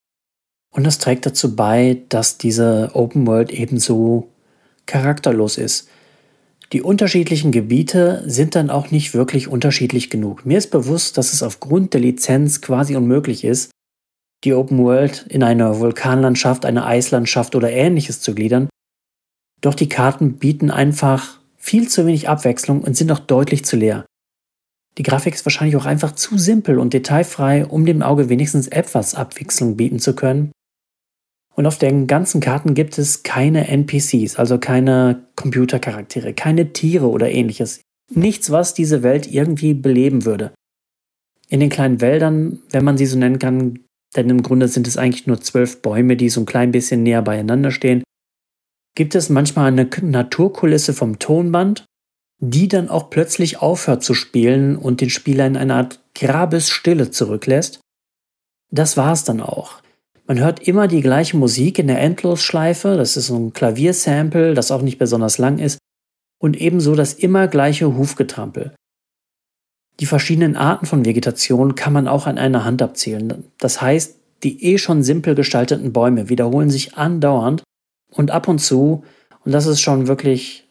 [0.74, 4.28] Und das trägt dazu bei, dass diese Open World ebenso
[4.86, 5.88] charakterlos ist.
[6.72, 10.44] Die unterschiedlichen Gebiete sind dann auch nicht wirklich unterschiedlich genug.
[10.44, 13.70] Mir ist bewusst, dass es aufgrund der Lizenz quasi unmöglich ist,
[14.42, 18.68] die Open World in eine Vulkanlandschaft, eine Eislandschaft oder ähnliches zu gliedern.
[19.60, 24.04] Doch die Karten bieten einfach viel zu wenig Abwechslung und sind auch deutlich zu leer.
[24.98, 29.14] Die Grafik ist wahrscheinlich auch einfach zu simpel und detailfrei, um dem Auge wenigstens etwas
[29.14, 30.52] Abwechslung bieten zu können.
[31.54, 37.30] Und auf den ganzen Karten gibt es keine NPCs, also keine Computercharaktere, keine Tiere oder
[37.30, 37.80] ähnliches.
[38.10, 40.52] Nichts, was diese Welt irgendwie beleben würde.
[41.48, 43.80] In den kleinen Wäldern, wenn man sie so nennen kann,
[44.16, 47.22] denn im Grunde sind es eigentlich nur zwölf Bäume, die so ein klein bisschen näher
[47.22, 48.02] beieinander stehen,
[48.94, 51.84] gibt es manchmal eine Naturkulisse vom Tonband,
[52.44, 57.78] die dann auch plötzlich aufhört zu spielen und den Spieler in eine Art Grabesstille zurücklässt.
[58.72, 59.80] Das war's dann auch.
[60.26, 64.72] Man hört immer die gleiche Musik in der Endlosschleife, das ist so ein Klaviersample, das
[64.72, 65.78] auch nicht besonders lang ist,
[66.40, 68.74] und ebenso das immer gleiche Hufgetrampel.
[70.00, 73.44] Die verschiedenen Arten von Vegetation kann man auch an einer Hand abzählen.
[73.58, 77.62] Das heißt, die eh schon simpel gestalteten Bäume wiederholen sich andauernd
[78.10, 79.04] und ab und zu,
[79.44, 80.66] und das ist schon wirklich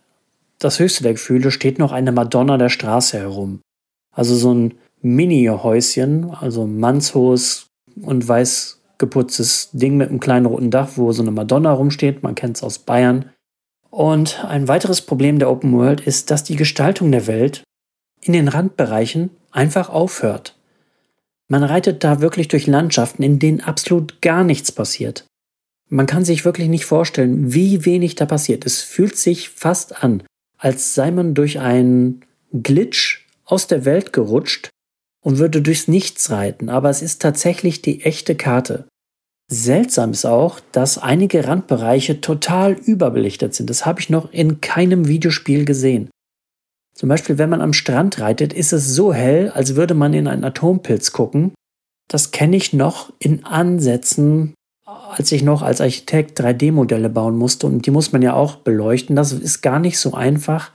[0.64, 3.62] das höchste der Gefühle, steht noch eine Madonna der Straße herum.
[4.14, 7.68] Also so ein Mini-Häuschen, also mannshohes
[8.02, 12.24] und weiß geputztes Ding mit einem kleinen roten Dach, wo so eine Madonna rumsteht.
[12.24, 13.32] Man kennt es aus Bayern.
[13.90, 17.64] Und ein weiteres Problem der Open World ist, dass die Gestaltung der Welt
[18.22, 20.56] in den Randbereichen einfach aufhört.
[21.50, 25.26] Man reitet da wirklich durch Landschaften, in denen absolut gar nichts passiert.
[25.90, 28.66] Man kann sich wirklich nicht vorstellen, wie wenig da passiert.
[28.66, 30.24] Es fühlt sich fast an,
[30.62, 32.22] als sei man durch einen
[32.54, 34.70] Glitch aus der Welt gerutscht
[35.24, 38.88] und würde durchs Nichts reiten, aber es ist tatsächlich die echte Karte.
[39.50, 43.70] Seltsam ist auch, dass einige Randbereiche total überbelichtet sind.
[43.70, 46.10] Das habe ich noch in keinem Videospiel gesehen.
[46.94, 50.28] Zum Beispiel, wenn man am Strand reitet, ist es so hell, als würde man in
[50.28, 51.54] einen Atompilz gucken.
[52.08, 54.54] Das kenne ich noch in Ansätzen
[55.12, 59.16] als ich noch als Architekt 3D-Modelle bauen musste und die muss man ja auch beleuchten.
[59.16, 60.72] Das ist gar nicht so einfach.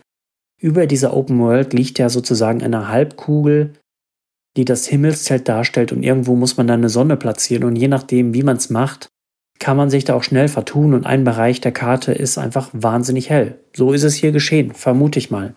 [0.61, 3.75] Über dieser Open World liegt ja sozusagen eine Halbkugel,
[4.57, 8.33] die das Himmelszelt darstellt und irgendwo muss man dann eine Sonne platzieren und je nachdem,
[8.33, 9.09] wie man es macht,
[9.59, 13.31] kann man sich da auch schnell vertun und ein Bereich der Karte ist einfach wahnsinnig
[13.31, 13.61] hell.
[13.75, 15.55] So ist es hier geschehen, vermute ich mal.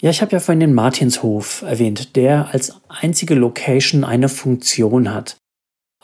[0.00, 5.36] Ja, ich habe ja vorhin den Martinshof erwähnt, der als einzige Location eine Funktion hat.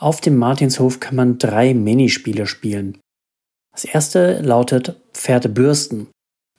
[0.01, 2.97] Auf dem Martinshof kann man drei Minispiele spielen.
[3.71, 6.07] Das erste lautet Pferde bürsten.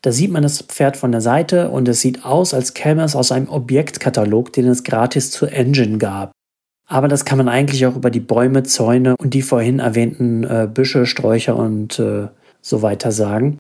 [0.01, 3.17] Da sieht man das Pferd von der Seite und es sieht aus, als käme es
[3.17, 6.31] aus einem Objektkatalog, den es gratis zur Engine gab.
[6.89, 10.69] Aber das kann man eigentlich auch über die Bäume, Zäune und die vorhin erwähnten äh,
[10.73, 12.29] Büsche, Sträucher und äh,
[12.61, 13.59] so weiter sagen.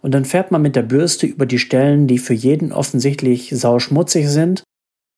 [0.00, 4.28] Und dann fährt man mit der Bürste über die Stellen, die für jeden offensichtlich sauschmutzig
[4.28, 4.62] sind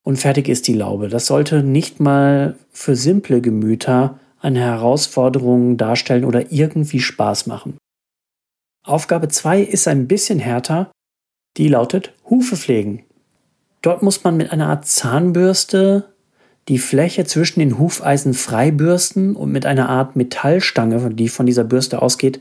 [0.05, 1.09] und fertig ist die Laube.
[1.09, 7.79] Das sollte nicht mal für simple Gemüter eine Herausforderung darstellen oder irgendwie Spaß machen.
[8.85, 10.93] Aufgabe 2 ist ein bisschen härter.
[11.57, 13.05] Die lautet Hufe pflegen.
[13.81, 16.13] Dort muss man mit einer Art Zahnbürste
[16.69, 22.01] die Fläche zwischen den Hufeisen freibürsten und mit einer Art Metallstange, die von dieser Bürste
[22.01, 22.41] ausgeht,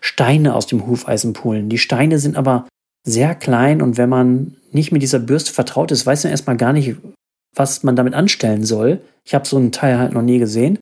[0.00, 1.68] Steine aus dem Hufeisen pulen.
[1.68, 2.66] Die Steine sind aber
[3.04, 6.72] sehr klein und wenn man nicht mit dieser Bürste vertraut ist, weiß man erstmal gar
[6.72, 6.96] nicht,
[7.54, 9.00] was man damit anstellen soll.
[9.24, 10.78] Ich habe so ein Teil halt noch nie gesehen.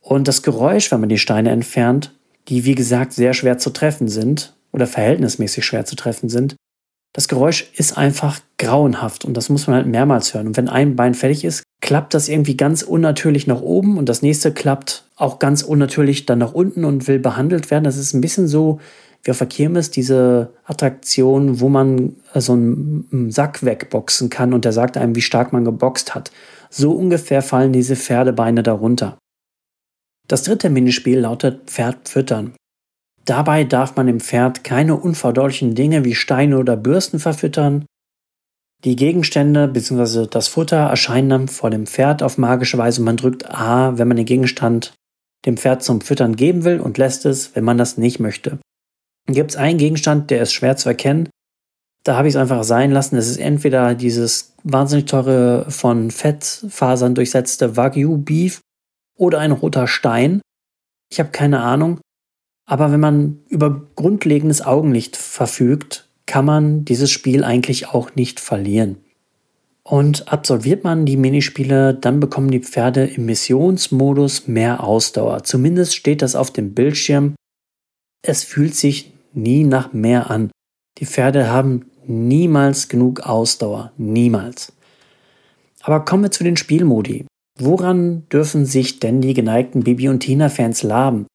[0.00, 2.14] Und das Geräusch, wenn man die Steine entfernt,
[2.48, 6.54] die wie gesagt sehr schwer zu treffen sind oder verhältnismäßig schwer zu treffen sind,
[7.12, 10.48] das Geräusch ist einfach grauenhaft und das muss man halt mehrmals hören.
[10.48, 14.20] Und wenn ein Bein fertig ist, klappt das irgendwie ganz unnatürlich nach oben und das
[14.20, 17.84] nächste klappt auch ganz unnatürlich dann nach unten und will behandelt werden.
[17.84, 18.80] Das ist ein bisschen so
[19.26, 24.64] wie auf der Kirmes diese Attraktion, wo man äh, so einen Sack wegboxen kann und
[24.64, 26.30] der sagt einem, wie stark man geboxt hat.
[26.70, 29.18] So ungefähr fallen diese Pferdebeine darunter.
[30.28, 32.54] Das dritte Minispiel lautet Pferd füttern.
[33.24, 37.84] Dabei darf man dem Pferd keine unverdaulichen Dinge wie Steine oder Bürsten verfüttern.
[38.84, 40.26] Die Gegenstände bzw.
[40.30, 43.02] das Futter erscheinen dann vor dem Pferd auf magische Weise.
[43.02, 44.94] Man drückt A, wenn man den Gegenstand
[45.44, 48.58] dem Pferd zum Füttern geben will und lässt es, wenn man das nicht möchte
[49.26, 51.28] gibt es einen Gegenstand, der ist schwer zu erkennen.
[52.04, 53.16] Da habe ich es einfach sein lassen.
[53.16, 58.60] Es ist entweder dieses wahnsinnig teure, von Fettfasern durchsetzte Wagyu Beef
[59.16, 60.40] oder ein roter Stein.
[61.10, 62.00] Ich habe keine Ahnung.
[62.64, 68.98] Aber wenn man über grundlegendes Augenlicht verfügt, kann man dieses Spiel eigentlich auch nicht verlieren.
[69.84, 75.44] Und absolviert man die Minispiele, dann bekommen die Pferde im Missionsmodus mehr Ausdauer.
[75.44, 77.36] Zumindest steht das auf dem Bildschirm.
[78.22, 80.50] Es fühlt sich nie nach mehr an.
[80.98, 83.92] Die Pferde haben niemals genug Ausdauer.
[83.96, 84.72] Niemals.
[85.82, 87.26] Aber kommen wir zu den Spielmodi.
[87.58, 91.26] Woran dürfen sich denn die geneigten Bibi und Tina-Fans laben?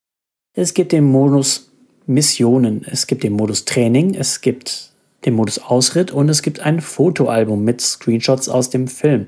[0.55, 1.71] Es gibt den Modus
[2.05, 4.91] Missionen, es gibt den Modus Training, es gibt
[5.25, 9.27] den Modus Ausritt und es gibt ein Fotoalbum mit Screenshots aus dem Film.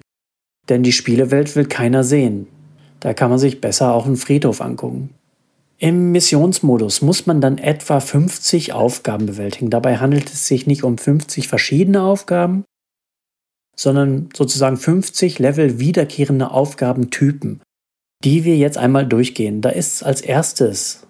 [0.70, 2.48] Denn die Spielewelt will keiner sehen.
[3.00, 5.12] Da kann man sich besser auch einen Friedhof angucken.
[5.84, 9.70] Im Missionsmodus muss man dann etwa 50 Aufgaben bewältigen.
[9.70, 12.64] Dabei handelt es sich nicht um 50 verschiedene Aufgaben,
[13.76, 17.62] sondern sozusagen 50 Level wiederkehrende Aufgabentypen.
[18.24, 19.60] die wir jetzt einmal durchgehen.
[19.60, 21.06] Da ist als erstes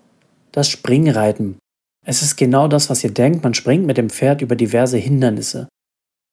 [0.51, 1.59] das Springreiten.
[2.03, 3.43] Es ist genau das, was ihr denkt.
[3.43, 5.67] Man springt mit dem Pferd über diverse Hindernisse.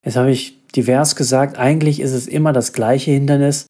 [0.02, 3.66] Jetzt habe ich divers gesagt, eigentlich ist es immer das gleiche Hindernis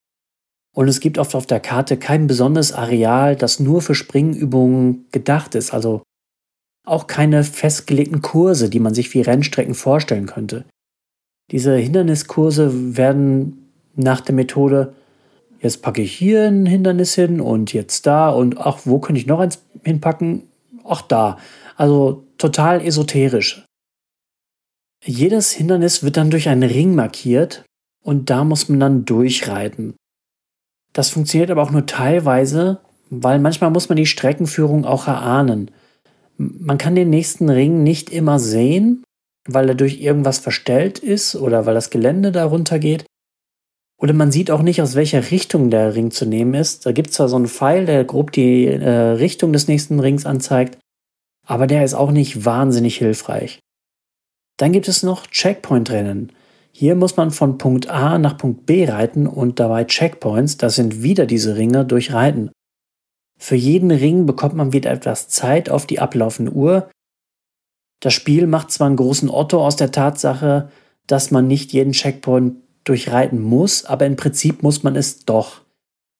[0.74, 5.54] und es gibt oft auf der Karte kein besonderes Areal, das nur für Springübungen gedacht
[5.54, 5.72] ist.
[5.72, 6.02] Also
[6.86, 10.64] auch keine festgelegten Kurse, die man sich wie Rennstrecken vorstellen könnte.
[11.50, 14.94] Diese Hinderniskurse werden nach der Methode,
[15.60, 19.26] jetzt packe ich hier ein Hindernis hin und jetzt da und ach, wo könnte ich
[19.26, 20.44] noch eins hinpacken?
[20.84, 21.38] Ach, da.
[21.76, 23.64] Also total esoterisch.
[25.04, 27.64] Jedes Hindernis wird dann durch einen Ring markiert
[28.02, 29.94] und da muss man dann durchreiten.
[30.92, 32.80] Das funktioniert aber auch nur teilweise,
[33.10, 35.70] weil manchmal muss man die Streckenführung auch erahnen.
[36.36, 39.04] Man kann den nächsten Ring nicht immer sehen,
[39.46, 43.04] weil er durch irgendwas verstellt ist oder weil das Gelände darunter geht.
[43.98, 46.86] Oder man sieht auch nicht, aus welcher Richtung der Ring zu nehmen ist.
[46.86, 50.24] Da gibt es zwar so einen Pfeil, der grob die äh, Richtung des nächsten Rings
[50.24, 50.78] anzeigt,
[51.46, 53.60] aber der ist auch nicht wahnsinnig hilfreich.
[54.56, 56.32] Dann gibt es noch Checkpoint-Rennen.
[56.72, 61.02] Hier muss man von Punkt A nach Punkt B reiten und dabei Checkpoints, das sind
[61.02, 62.50] wieder diese Ringe, durchreiten.
[63.38, 66.90] Für jeden Ring bekommt man wieder etwas Zeit auf die ablaufende Uhr.
[68.00, 70.70] Das Spiel macht zwar einen großen Otto aus der Tatsache,
[71.06, 75.62] dass man nicht jeden Checkpoint durchreiten muss, aber im Prinzip muss man es doch.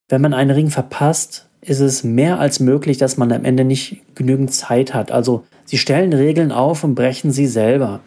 [0.09, 4.03] Wenn man einen Ring verpasst, ist es mehr als möglich, dass man am Ende nicht
[4.15, 5.13] genügend Zeit hat.
[5.13, 8.01] Also sie stellen Regeln auf und brechen sie selber.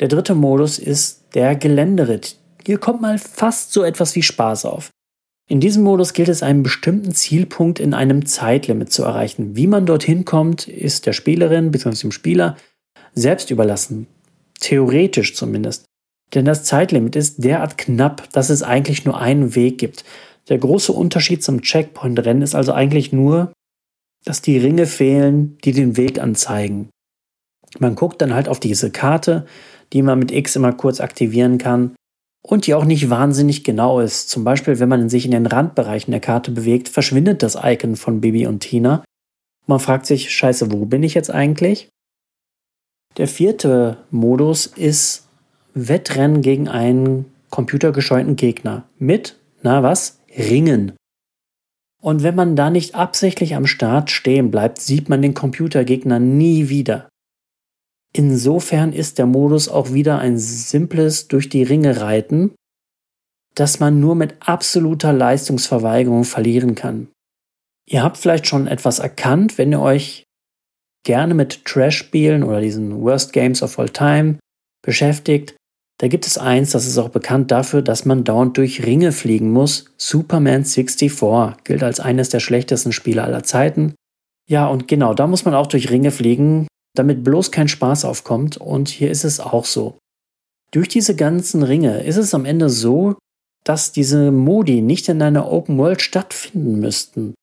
[0.00, 2.36] Der dritte Modus ist der Geländeritt.
[2.64, 4.90] Hier kommt mal fast so etwas wie Spaß auf.
[5.48, 9.56] In diesem Modus gilt es, einen bestimmten Zielpunkt in einem Zeitlimit zu erreichen.
[9.56, 12.02] Wie man dorthin kommt, ist der Spielerin bzw.
[12.02, 12.56] dem Spieler
[13.14, 14.06] selbst überlassen.
[14.60, 15.86] Theoretisch zumindest.
[16.34, 20.04] Denn das Zeitlimit ist derart knapp, dass es eigentlich nur einen Weg gibt.
[20.50, 23.52] Der große Unterschied zum Checkpoint-Rennen ist also eigentlich nur,
[24.24, 26.90] dass die Ringe fehlen, die den Weg anzeigen.
[27.78, 29.46] Man guckt dann halt auf diese Karte,
[29.92, 31.94] die man mit X immer kurz aktivieren kann
[32.42, 34.30] und die auch nicht wahnsinnig genau ist.
[34.30, 38.20] Zum Beispiel, wenn man sich in den Randbereichen der Karte bewegt, verschwindet das Icon von
[38.20, 39.04] Bibi und Tina.
[39.66, 41.88] Man fragt sich, scheiße, wo bin ich jetzt eigentlich?
[43.16, 45.26] Der vierte Modus ist
[45.74, 50.92] Wettrennen gegen einen computergescheuten Gegner mit, na was, Ringen.
[52.00, 56.68] Und wenn man da nicht absichtlich am Start stehen bleibt, sieht man den Computergegner nie
[56.68, 57.08] wieder.
[58.12, 62.54] Insofern ist der Modus auch wieder ein simples durch die Ringe reiten,
[63.54, 67.08] das man nur mit absoluter Leistungsverweigerung verlieren kann.
[67.88, 70.24] Ihr habt vielleicht schon etwas erkannt, wenn ihr euch
[71.04, 74.38] gerne mit Trash-Spielen oder diesen Worst Games of All Time
[74.82, 75.56] beschäftigt.
[76.00, 79.50] Da gibt es eins, das ist auch bekannt dafür, dass man dauernd durch Ringe fliegen
[79.50, 79.86] muss.
[79.96, 83.94] Superman 64 gilt als eines der schlechtesten Spiele aller Zeiten.
[84.48, 86.67] Ja, und genau, da muss man auch durch Ringe fliegen
[86.98, 88.56] damit bloß kein Spaß aufkommt.
[88.56, 89.98] Und hier ist es auch so.
[90.70, 93.16] Durch diese ganzen Ringe ist es am Ende so,
[93.64, 97.34] dass diese Modi nicht in einer Open World stattfinden müssten.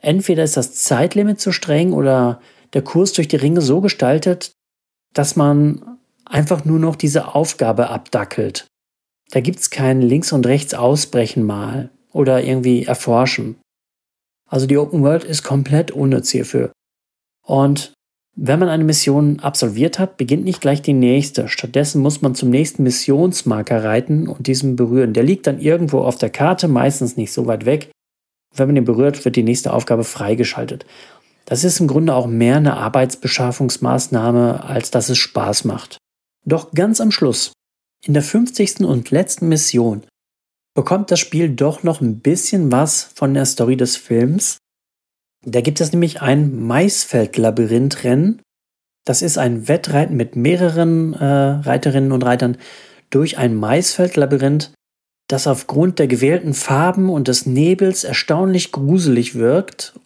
[0.00, 2.40] Entweder ist das Zeitlimit zu streng oder
[2.72, 4.52] der Kurs durch die Ringe so gestaltet,
[5.12, 8.66] dass man einfach nur noch diese Aufgabe abdackelt.
[9.30, 13.56] Da gibt es kein links und rechts ausbrechen mal oder irgendwie erforschen.
[14.48, 16.72] Also die Open World ist komplett unnütz hierfür.
[17.46, 17.92] Und
[18.36, 21.48] wenn man eine Mission absolviert hat, beginnt nicht gleich die nächste.
[21.48, 25.12] Stattdessen muss man zum nächsten Missionsmarker reiten und diesen berühren.
[25.12, 27.90] Der liegt dann irgendwo auf der Karte, meistens nicht so weit weg.
[28.54, 30.86] Wenn man den berührt, wird die nächste Aufgabe freigeschaltet.
[31.44, 35.98] Das ist im Grunde auch mehr eine Arbeitsbeschaffungsmaßnahme, als dass es Spaß macht.
[36.46, 37.52] Doch ganz am Schluss,
[38.06, 38.80] in der 50.
[38.80, 40.04] und letzten Mission,
[40.74, 44.58] bekommt das Spiel doch noch ein bisschen was von der Story des Films,
[45.44, 48.42] da gibt es nämlich ein Maisfeld-Labyrinth-Rennen.
[49.04, 52.58] Das ist ein Wettreiten mit mehreren äh, Reiterinnen und Reitern
[53.08, 54.72] durch ein Maisfeld-Labyrinth,
[55.28, 59.98] das aufgrund der gewählten Farben und des Nebels erstaunlich gruselig wirkt.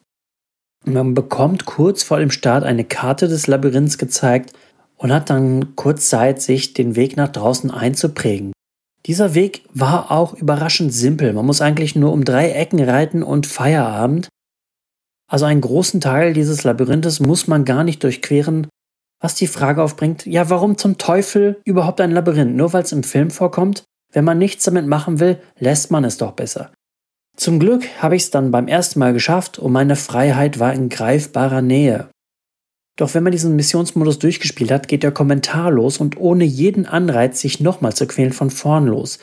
[0.85, 4.53] Man bekommt kurz vor dem Start eine Karte des Labyrinths gezeigt
[4.97, 8.53] und hat dann kurz Zeit, sich den Weg nach draußen einzuprägen.
[9.07, 11.33] Dieser Weg war auch überraschend simpel.
[11.33, 14.29] Man muss eigentlich nur um drei Ecken reiten und Feierabend.
[15.31, 18.69] Also einen großen Teil dieses Labyrinthes muss man gar nicht durchqueren,
[19.21, 22.55] was die Frage aufbringt, ja, warum zum Teufel überhaupt ein Labyrinth?
[22.55, 23.85] Nur weil es im Film vorkommt?
[24.13, 26.73] Wenn man nichts damit machen will, lässt man es doch besser.
[27.37, 30.89] Zum Glück habe ich es dann beim ersten Mal geschafft und meine Freiheit war in
[30.89, 32.09] greifbarer Nähe.
[32.97, 37.41] Doch wenn man diesen Missionsmodus durchgespielt hat, geht der Kommentar los und ohne jeden Anreiz,
[37.41, 39.19] sich nochmal zu quälen, von vorn los.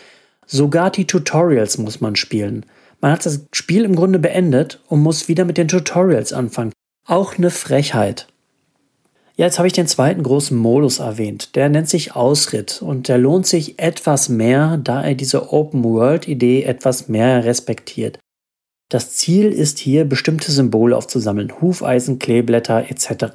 [0.45, 2.65] Sogar die Tutorials muss man spielen.
[3.01, 6.71] Man hat das Spiel im Grunde beendet und muss wieder mit den Tutorials anfangen.
[7.07, 8.27] Auch eine Frechheit.
[9.37, 11.55] Ja, jetzt habe ich den zweiten großen Modus erwähnt.
[11.55, 17.09] Der nennt sich Ausritt und der lohnt sich etwas mehr, da er diese Open-World-Idee etwas
[17.09, 18.19] mehr respektiert.
[18.89, 23.33] Das Ziel ist hier, bestimmte Symbole aufzusammeln, Hufeisen, Kleeblätter etc.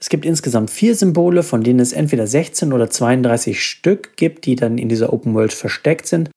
[0.00, 4.56] Es gibt insgesamt vier Symbole, von denen es entweder 16 oder 32 Stück gibt, die
[4.56, 6.30] dann in dieser Open World versteckt sind.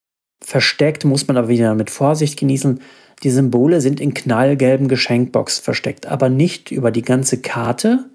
[0.46, 2.80] Versteckt muss man aber wieder mit Vorsicht genießen.
[3.24, 8.12] Die Symbole sind in knallgelben Geschenkbox versteckt, aber nicht über die ganze Karte,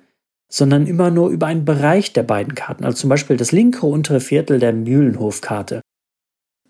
[0.49, 4.21] sondern immer nur über einen Bereich der beiden Karten, also zum Beispiel das linke untere
[4.21, 5.81] Viertel der Mühlenhofkarte.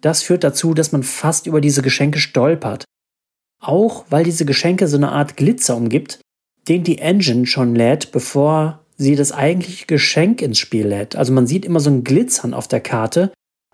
[0.00, 2.84] Das führt dazu, dass man fast über diese Geschenke stolpert.
[3.60, 6.20] Auch weil diese Geschenke so eine Art Glitzer umgibt,
[6.68, 11.16] den die Engine schon lädt, bevor sie das eigentliche Geschenk ins Spiel lädt.
[11.16, 13.30] Also man sieht immer so ein Glitzern auf der Karte.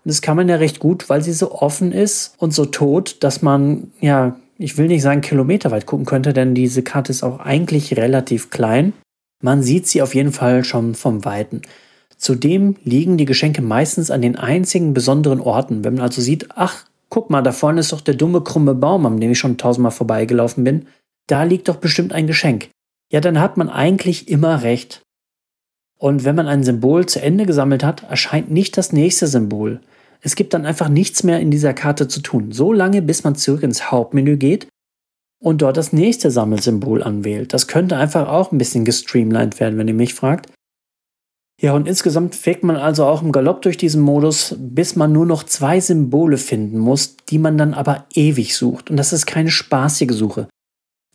[0.07, 3.41] Das kann man ja recht gut, weil sie so offen ist und so tot, dass
[3.41, 7.97] man, ja, ich will nicht sagen kilometerweit gucken könnte, denn diese Karte ist auch eigentlich
[7.97, 8.93] relativ klein.
[9.43, 11.61] Man sieht sie auf jeden Fall schon vom Weiten.
[12.15, 15.83] Zudem liegen die Geschenke meistens an den einzigen besonderen Orten.
[15.83, 19.05] Wenn man also sieht, ach, guck mal, da vorne ist doch der dumme krumme Baum,
[19.05, 20.87] an dem ich schon tausendmal vorbeigelaufen bin.
[21.27, 22.69] Da liegt doch bestimmt ein Geschenk.
[23.11, 25.01] Ja, dann hat man eigentlich immer recht.
[25.99, 29.81] Und wenn man ein Symbol zu Ende gesammelt hat, erscheint nicht das nächste Symbol.
[30.21, 33.35] Es gibt dann einfach nichts mehr in dieser Karte zu tun, so lange bis man
[33.35, 34.67] zurück ins Hauptmenü geht
[35.39, 37.53] und dort das nächste Sammelsymbol anwählt.
[37.53, 40.51] Das könnte einfach auch ein bisschen gestreamlined werden, wenn ihr mich fragt.
[41.59, 45.25] Ja, und insgesamt fegt man also auch im Galopp durch diesen Modus, bis man nur
[45.25, 48.91] noch zwei Symbole finden muss, die man dann aber ewig sucht.
[48.91, 50.47] Und das ist keine spaßige Suche.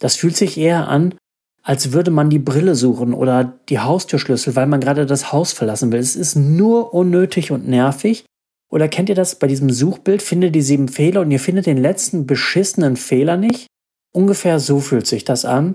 [0.00, 1.14] Das fühlt sich eher an,
[1.62, 5.92] als würde man die Brille suchen oder die Haustürschlüssel, weil man gerade das Haus verlassen
[5.92, 6.00] will.
[6.00, 8.24] Es ist nur unnötig und nervig.
[8.72, 10.22] Oder kennt ihr das bei diesem Suchbild?
[10.22, 13.66] Findet die sieben Fehler und ihr findet den letzten beschissenen Fehler nicht?
[14.14, 15.74] Ungefähr so fühlt sich das an.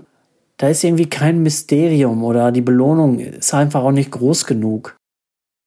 [0.56, 4.96] Da ist irgendwie kein Mysterium oder die Belohnung ist einfach auch nicht groß genug.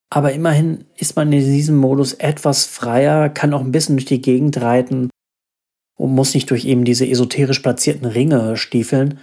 [0.10, 4.22] Aber immerhin ist man in diesem Modus etwas freier, kann auch ein bisschen durch die
[4.22, 5.10] Gegend reiten
[5.98, 9.22] und muss nicht durch eben diese esoterisch platzierten Ringe stiefeln.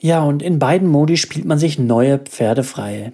[0.00, 3.12] Ja, und in beiden Modi spielt man sich neue Pferde frei,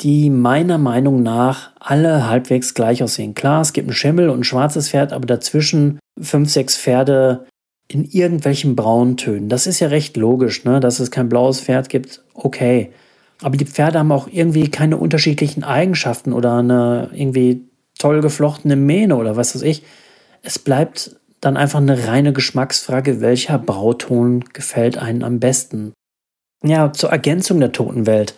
[0.00, 3.34] die meiner Meinung nach alle halbwegs gleich aussehen.
[3.34, 7.46] Klar, es gibt einen Schimmel und ein schwarzes Pferd, aber dazwischen fünf, sechs Pferde,
[7.88, 9.48] in irgendwelchen Brauntönen.
[9.48, 10.78] Das ist ja recht logisch, ne?
[10.78, 12.22] dass es kein blaues Pferd gibt.
[12.34, 12.92] Okay.
[13.40, 17.62] Aber die Pferde haben auch irgendwie keine unterschiedlichen Eigenschaften oder eine irgendwie
[17.98, 19.84] toll geflochtene Mähne oder was weiß ich.
[20.42, 25.92] Es bleibt dann einfach eine reine Geschmacksfrage, welcher Brauton gefällt einem am besten.
[26.64, 28.34] Ja, zur Ergänzung der Totenwelt.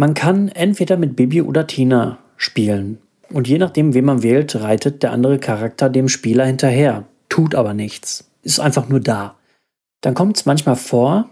[0.00, 2.98] Man kann entweder mit Bibi oder Tina spielen.
[3.30, 7.74] Und je nachdem, wen man wählt, reitet der andere Charakter dem Spieler hinterher, tut aber
[7.74, 9.36] nichts ist einfach nur da.
[10.00, 11.30] Dann kommt es manchmal vor,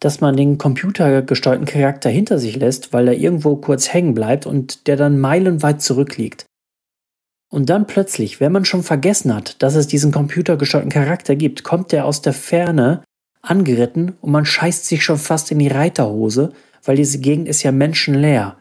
[0.00, 4.86] dass man den computergesteuerten Charakter hinter sich lässt, weil er irgendwo kurz hängen bleibt und
[4.86, 6.44] der dann meilenweit zurückliegt.
[7.50, 11.92] Und dann plötzlich, wenn man schon vergessen hat, dass es diesen computergesteuerten Charakter gibt, kommt
[11.92, 13.02] der aus der Ferne
[13.42, 16.52] angeritten und man scheißt sich schon fast in die Reiterhose,
[16.84, 18.56] weil diese Gegend ist ja menschenleer.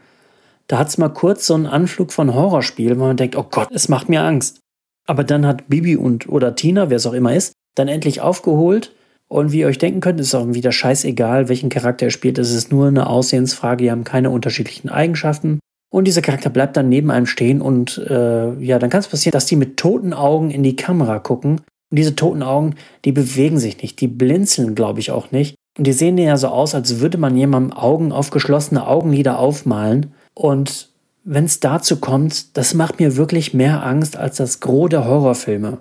[0.67, 3.69] Da hat es mal kurz so einen Anflug von Horrorspiel, wo man denkt, oh Gott,
[3.71, 4.59] es macht mir Angst.
[5.07, 8.93] Aber dann hat Bibi und oder Tina, wer es auch immer ist, dann endlich aufgeholt.
[9.27, 12.37] Und wie ihr euch denken könnt, ist auch wieder scheißegal, welchen Charakter er spielt.
[12.37, 13.83] Es ist nur eine Aussehensfrage.
[13.83, 15.59] Die haben keine unterschiedlichen Eigenschaften.
[15.91, 19.31] Und dieser Charakter bleibt dann neben einem stehen und äh, ja, dann kann es passieren,
[19.31, 21.61] dass die mit toten Augen in die Kamera gucken.
[21.91, 25.55] Und diese toten Augen, die bewegen sich nicht, die blinzeln, glaube ich, auch nicht.
[25.79, 30.11] Und die sehen ja so aus, als würde man jemandem Augen auf geschlossene Augenlider aufmalen.
[30.33, 30.89] Und
[31.23, 35.77] wenn es dazu kommt, das macht mir wirklich mehr Angst als das Gros der Horrorfilme.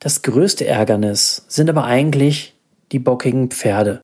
[0.00, 2.56] Das größte Ärgernis sind aber eigentlich
[2.90, 4.00] die bockigen Pferde.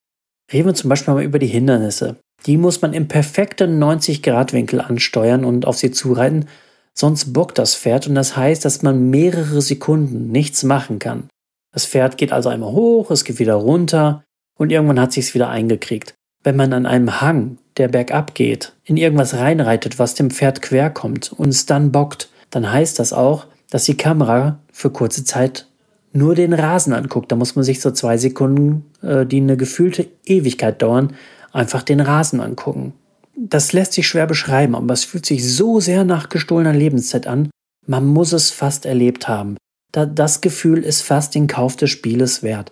[0.53, 2.15] Reden wir zum Beispiel mal über die Hindernisse.
[2.47, 6.47] Die muss man im perfekten 90-Grad-Winkel ansteuern und auf sie zureiten,
[6.95, 11.25] sonst bockt das Pferd und das heißt, dass man mehrere Sekunden nichts machen kann.
[11.73, 14.23] Das Pferd geht also einmal hoch, es geht wieder runter
[14.63, 16.15] und irgendwann hat sich's wieder eingekriegt.
[16.45, 20.89] Wenn man an einem Hang der bergab geht, in irgendwas reinreitet, was dem Pferd quer
[20.89, 25.67] kommt und es dann bockt, dann heißt das auch, dass die Kamera für kurze Zeit
[26.13, 27.33] nur den Rasen anguckt.
[27.33, 31.15] Da muss man sich so zwei Sekunden, äh, die eine gefühlte Ewigkeit dauern,
[31.53, 32.93] einfach den Rasen angucken.
[33.37, 37.51] Das lässt sich schwer beschreiben, aber es fühlt sich so sehr nach gestohlener Lebenszeit an,
[37.87, 39.57] man muss es fast erlebt haben.
[39.91, 42.71] Da, das Gefühl ist fast den Kauf des Spieles wert.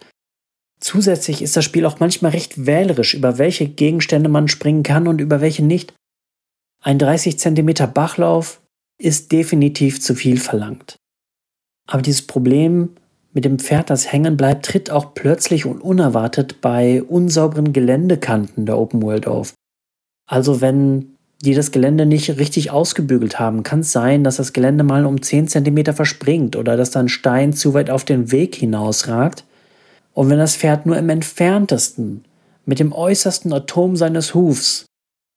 [0.81, 5.21] Zusätzlich ist das Spiel auch manchmal recht wählerisch, über welche Gegenstände man springen kann und
[5.21, 5.95] über welche nicht.
[6.83, 8.63] Ein 30 cm Bachlauf
[8.99, 10.97] ist definitiv zu viel verlangt.
[11.87, 12.91] Aber dieses Problem
[13.33, 18.79] mit dem Pferd, das hängen bleibt, tritt auch plötzlich und unerwartet bei unsauberen Geländekanten der
[18.79, 19.55] Open World auf.
[20.27, 24.85] Also wenn die das Gelände nicht richtig ausgebügelt haben, kann es sein, dass das Gelände
[24.85, 28.55] mal um 10 cm verspringt oder dass da ein Stein zu weit auf den Weg
[28.55, 29.45] hinausragt.
[30.21, 32.27] Und wenn das Pferd nur im entferntesten,
[32.67, 34.85] mit dem äußersten Atom seines Hufs,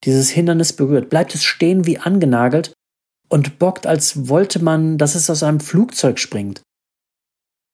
[0.03, 2.73] dieses Hindernis berührt, bleibt es stehen wie angenagelt
[3.29, 6.63] und bockt, als wollte man, dass es aus einem Flugzeug springt.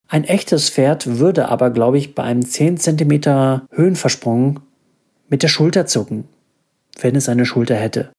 [0.06, 4.60] Ein echtes Pferd würde aber, glaube ich, bei einem 10 cm Höhenversprung
[5.28, 6.28] mit der Schulter zucken,
[7.00, 8.12] wenn es eine Schulter hätte.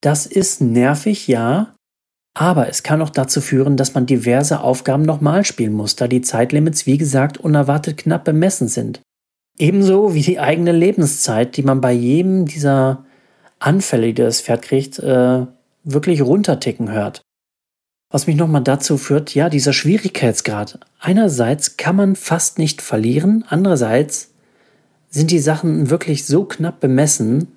[0.00, 1.73] Das ist nervig, ja,
[2.34, 6.20] aber es kann auch dazu führen, dass man diverse Aufgaben nochmal spielen muss, da die
[6.20, 9.00] Zeitlimits, wie gesagt, unerwartet knapp bemessen sind.
[9.56, 13.04] Ebenso wie die eigene Lebenszeit, die man bei jedem dieser
[13.60, 15.46] Anfälle, die das Pferd kriegt, äh,
[15.84, 17.22] wirklich runterticken hört.
[18.10, 20.80] Was mich nochmal dazu führt, ja, dieser Schwierigkeitsgrad.
[20.98, 24.32] Einerseits kann man fast nicht verlieren, andererseits
[25.08, 27.52] sind die Sachen wirklich so knapp bemessen,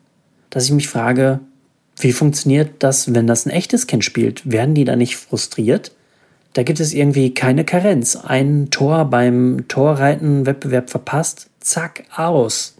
[0.51, 1.39] dass ich mich frage,
[1.99, 4.49] wie funktioniert das, wenn das ein echtes Kind spielt?
[4.49, 5.91] Werden die da nicht frustriert?
[6.53, 8.15] Da gibt es irgendwie keine Karenz.
[8.15, 12.75] Ein Tor beim Torreiten-Wettbewerb verpasst, zack, aus.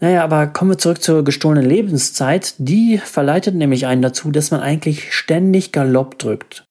[0.00, 2.54] Naja, aber kommen wir zurück zur gestohlenen Lebenszeit.
[2.58, 6.64] Die verleitet nämlich einen dazu, dass man eigentlich ständig Galopp drückt.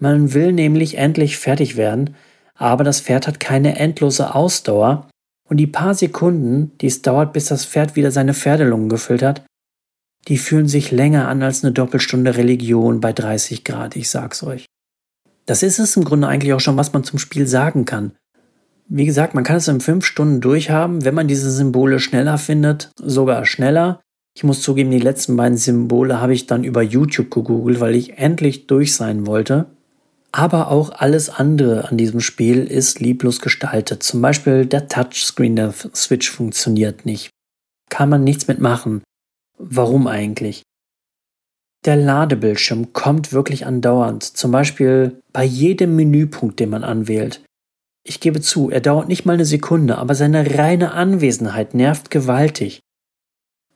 [0.00, 2.14] Man will nämlich endlich fertig werden,
[2.54, 5.08] aber das Pferd hat keine endlose Ausdauer
[5.48, 9.42] und die paar Sekunden, die es dauert, bis das Pferd wieder seine Pferdelungen gefüllt hat,
[10.28, 14.66] die fühlen sich länger an als eine Doppelstunde Religion bei 30 Grad, ich sag's euch.
[15.46, 18.12] Das ist es im Grunde eigentlich auch schon, was man zum Spiel sagen kann.
[18.88, 22.90] Wie gesagt, man kann es in fünf Stunden durchhaben, wenn man diese Symbole schneller findet,
[23.00, 24.00] sogar schneller.
[24.36, 28.18] Ich muss zugeben, die letzten beiden Symbole habe ich dann über YouTube gegoogelt, weil ich
[28.18, 29.66] endlich durch sein wollte.
[30.30, 34.02] Aber auch alles andere an diesem Spiel ist lieblos gestaltet.
[34.02, 37.30] Zum Beispiel der Touchscreen der Switch funktioniert nicht.
[37.88, 39.02] Kann man nichts mitmachen.
[39.58, 40.62] Warum eigentlich?
[41.84, 47.42] Der Ladebildschirm kommt wirklich andauernd, zum Beispiel bei jedem Menüpunkt, den man anwählt.
[48.02, 52.80] Ich gebe zu, er dauert nicht mal eine Sekunde, aber seine reine Anwesenheit nervt gewaltig.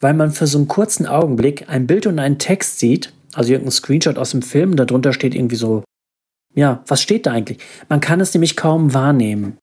[0.00, 3.72] Weil man für so einen kurzen Augenblick ein Bild und einen Text sieht, also irgendein
[3.72, 5.84] Screenshot aus dem Film, darunter steht irgendwie so
[6.54, 7.58] ja, was steht da eigentlich?
[7.88, 9.58] Man kann es nämlich kaum wahrnehmen.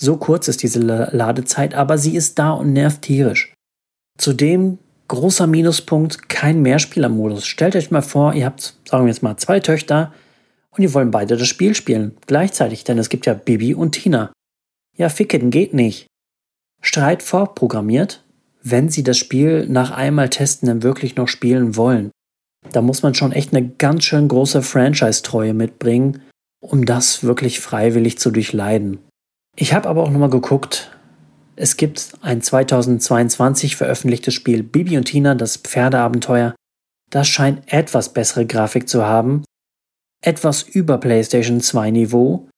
[0.00, 3.54] So kurz ist diese Ladezeit, aber sie ist da und nervt tierisch.
[4.18, 4.78] Zudem
[5.14, 7.46] großer Minuspunkt, kein Mehrspielermodus.
[7.46, 10.12] Stellt euch mal vor, ihr habt, sagen wir jetzt mal, zwei Töchter
[10.70, 12.16] und die wollen beide das Spiel spielen.
[12.26, 14.32] Gleichzeitig, denn es gibt ja Bibi und Tina.
[14.96, 16.06] Ja, ficken geht nicht.
[16.80, 18.22] Streit vorprogrammiert,
[18.62, 22.10] wenn sie das Spiel nach einmal testen dann wirklich noch spielen wollen.
[22.72, 26.22] Da muss man schon echt eine ganz schön große Franchise-Treue mitbringen,
[26.60, 28.98] um das wirklich freiwillig zu durchleiden.
[29.56, 30.93] Ich habe aber auch nochmal geguckt,
[31.56, 36.54] es gibt ein 2022 veröffentlichtes Spiel Bibi und Tina, das Pferdeabenteuer.
[37.10, 39.44] Das scheint etwas bessere Grafik zu haben,
[40.24, 42.48] etwas über PlayStation 2 Niveau.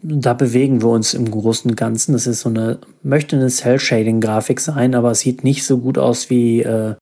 [0.00, 2.12] Da bewegen wir uns im Großen und Ganzen.
[2.12, 6.30] Das ist so eine, möchte eine Cell-Shading-Grafik sein, aber es sieht nicht so gut aus
[6.30, 6.94] wie äh,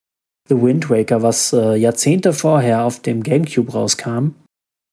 [0.49, 4.31] The Wind Waker, was äh, Jahrzehnte vorher auf dem GameCube rauskam.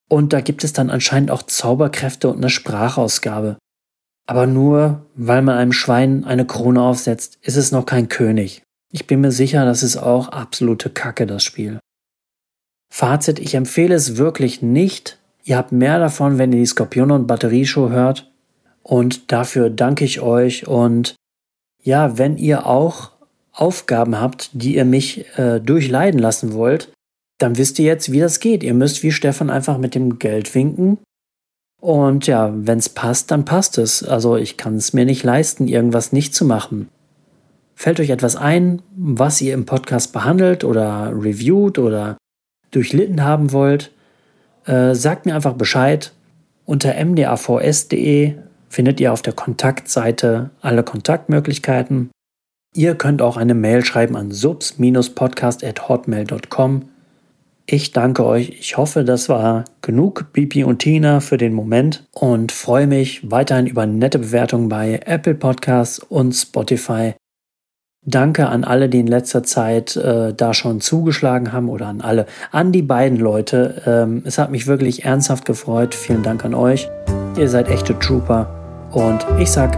[0.09, 3.57] Und da gibt es dann anscheinend auch Zauberkräfte und eine Sprachausgabe.
[4.25, 8.63] Aber nur weil man einem Schwein eine Krone aufsetzt, ist es noch kein König.
[8.91, 11.79] Ich bin mir sicher, das ist auch absolute Kacke, das Spiel.
[12.93, 15.19] Fazit, ich empfehle es wirklich nicht.
[15.43, 18.31] Ihr habt mehr davon, wenn ihr die Skorpion und Batterieshow hört.
[18.83, 20.67] Und dafür danke ich euch.
[20.67, 21.15] Und
[21.81, 23.11] ja, wenn ihr auch
[23.51, 26.91] Aufgaben habt, die ihr mich äh, durchleiden lassen wollt,
[27.39, 28.63] dann wisst ihr jetzt, wie das geht.
[28.63, 30.99] Ihr müsst wie Stefan einfach mit dem Geld winken.
[31.83, 34.03] Und ja, wenn es passt, dann passt es.
[34.03, 36.87] Also ich kann es mir nicht leisten, irgendwas nicht zu machen.
[37.75, 42.15] Fällt euch etwas ein, was ihr im Podcast behandelt oder reviewt oder
[42.71, 43.91] durchlitten haben wollt,
[44.65, 46.13] äh, sagt mir einfach Bescheid.
[46.63, 48.35] Unter mdavs.de
[48.69, 52.11] findet ihr auf der Kontaktseite alle Kontaktmöglichkeiten.
[52.73, 56.92] Ihr könnt auch eine Mail schreiben an subs-podcast.hotmail.com.
[57.65, 58.49] Ich danke euch.
[58.59, 63.67] Ich hoffe, das war genug Bibi und Tina für den Moment und freue mich weiterhin
[63.67, 67.13] über nette Bewertungen bei Apple Podcasts und Spotify.
[68.05, 72.25] Danke an alle, die in letzter Zeit äh, da schon zugeschlagen haben oder an alle,
[72.51, 73.81] an die beiden Leute.
[73.85, 75.95] Ähm, es hat mich wirklich ernsthaft gefreut.
[75.95, 76.89] Vielen Dank an euch.
[77.37, 79.77] Ihr seid echte Trooper und ich sag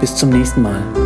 [0.00, 1.05] bis zum nächsten Mal.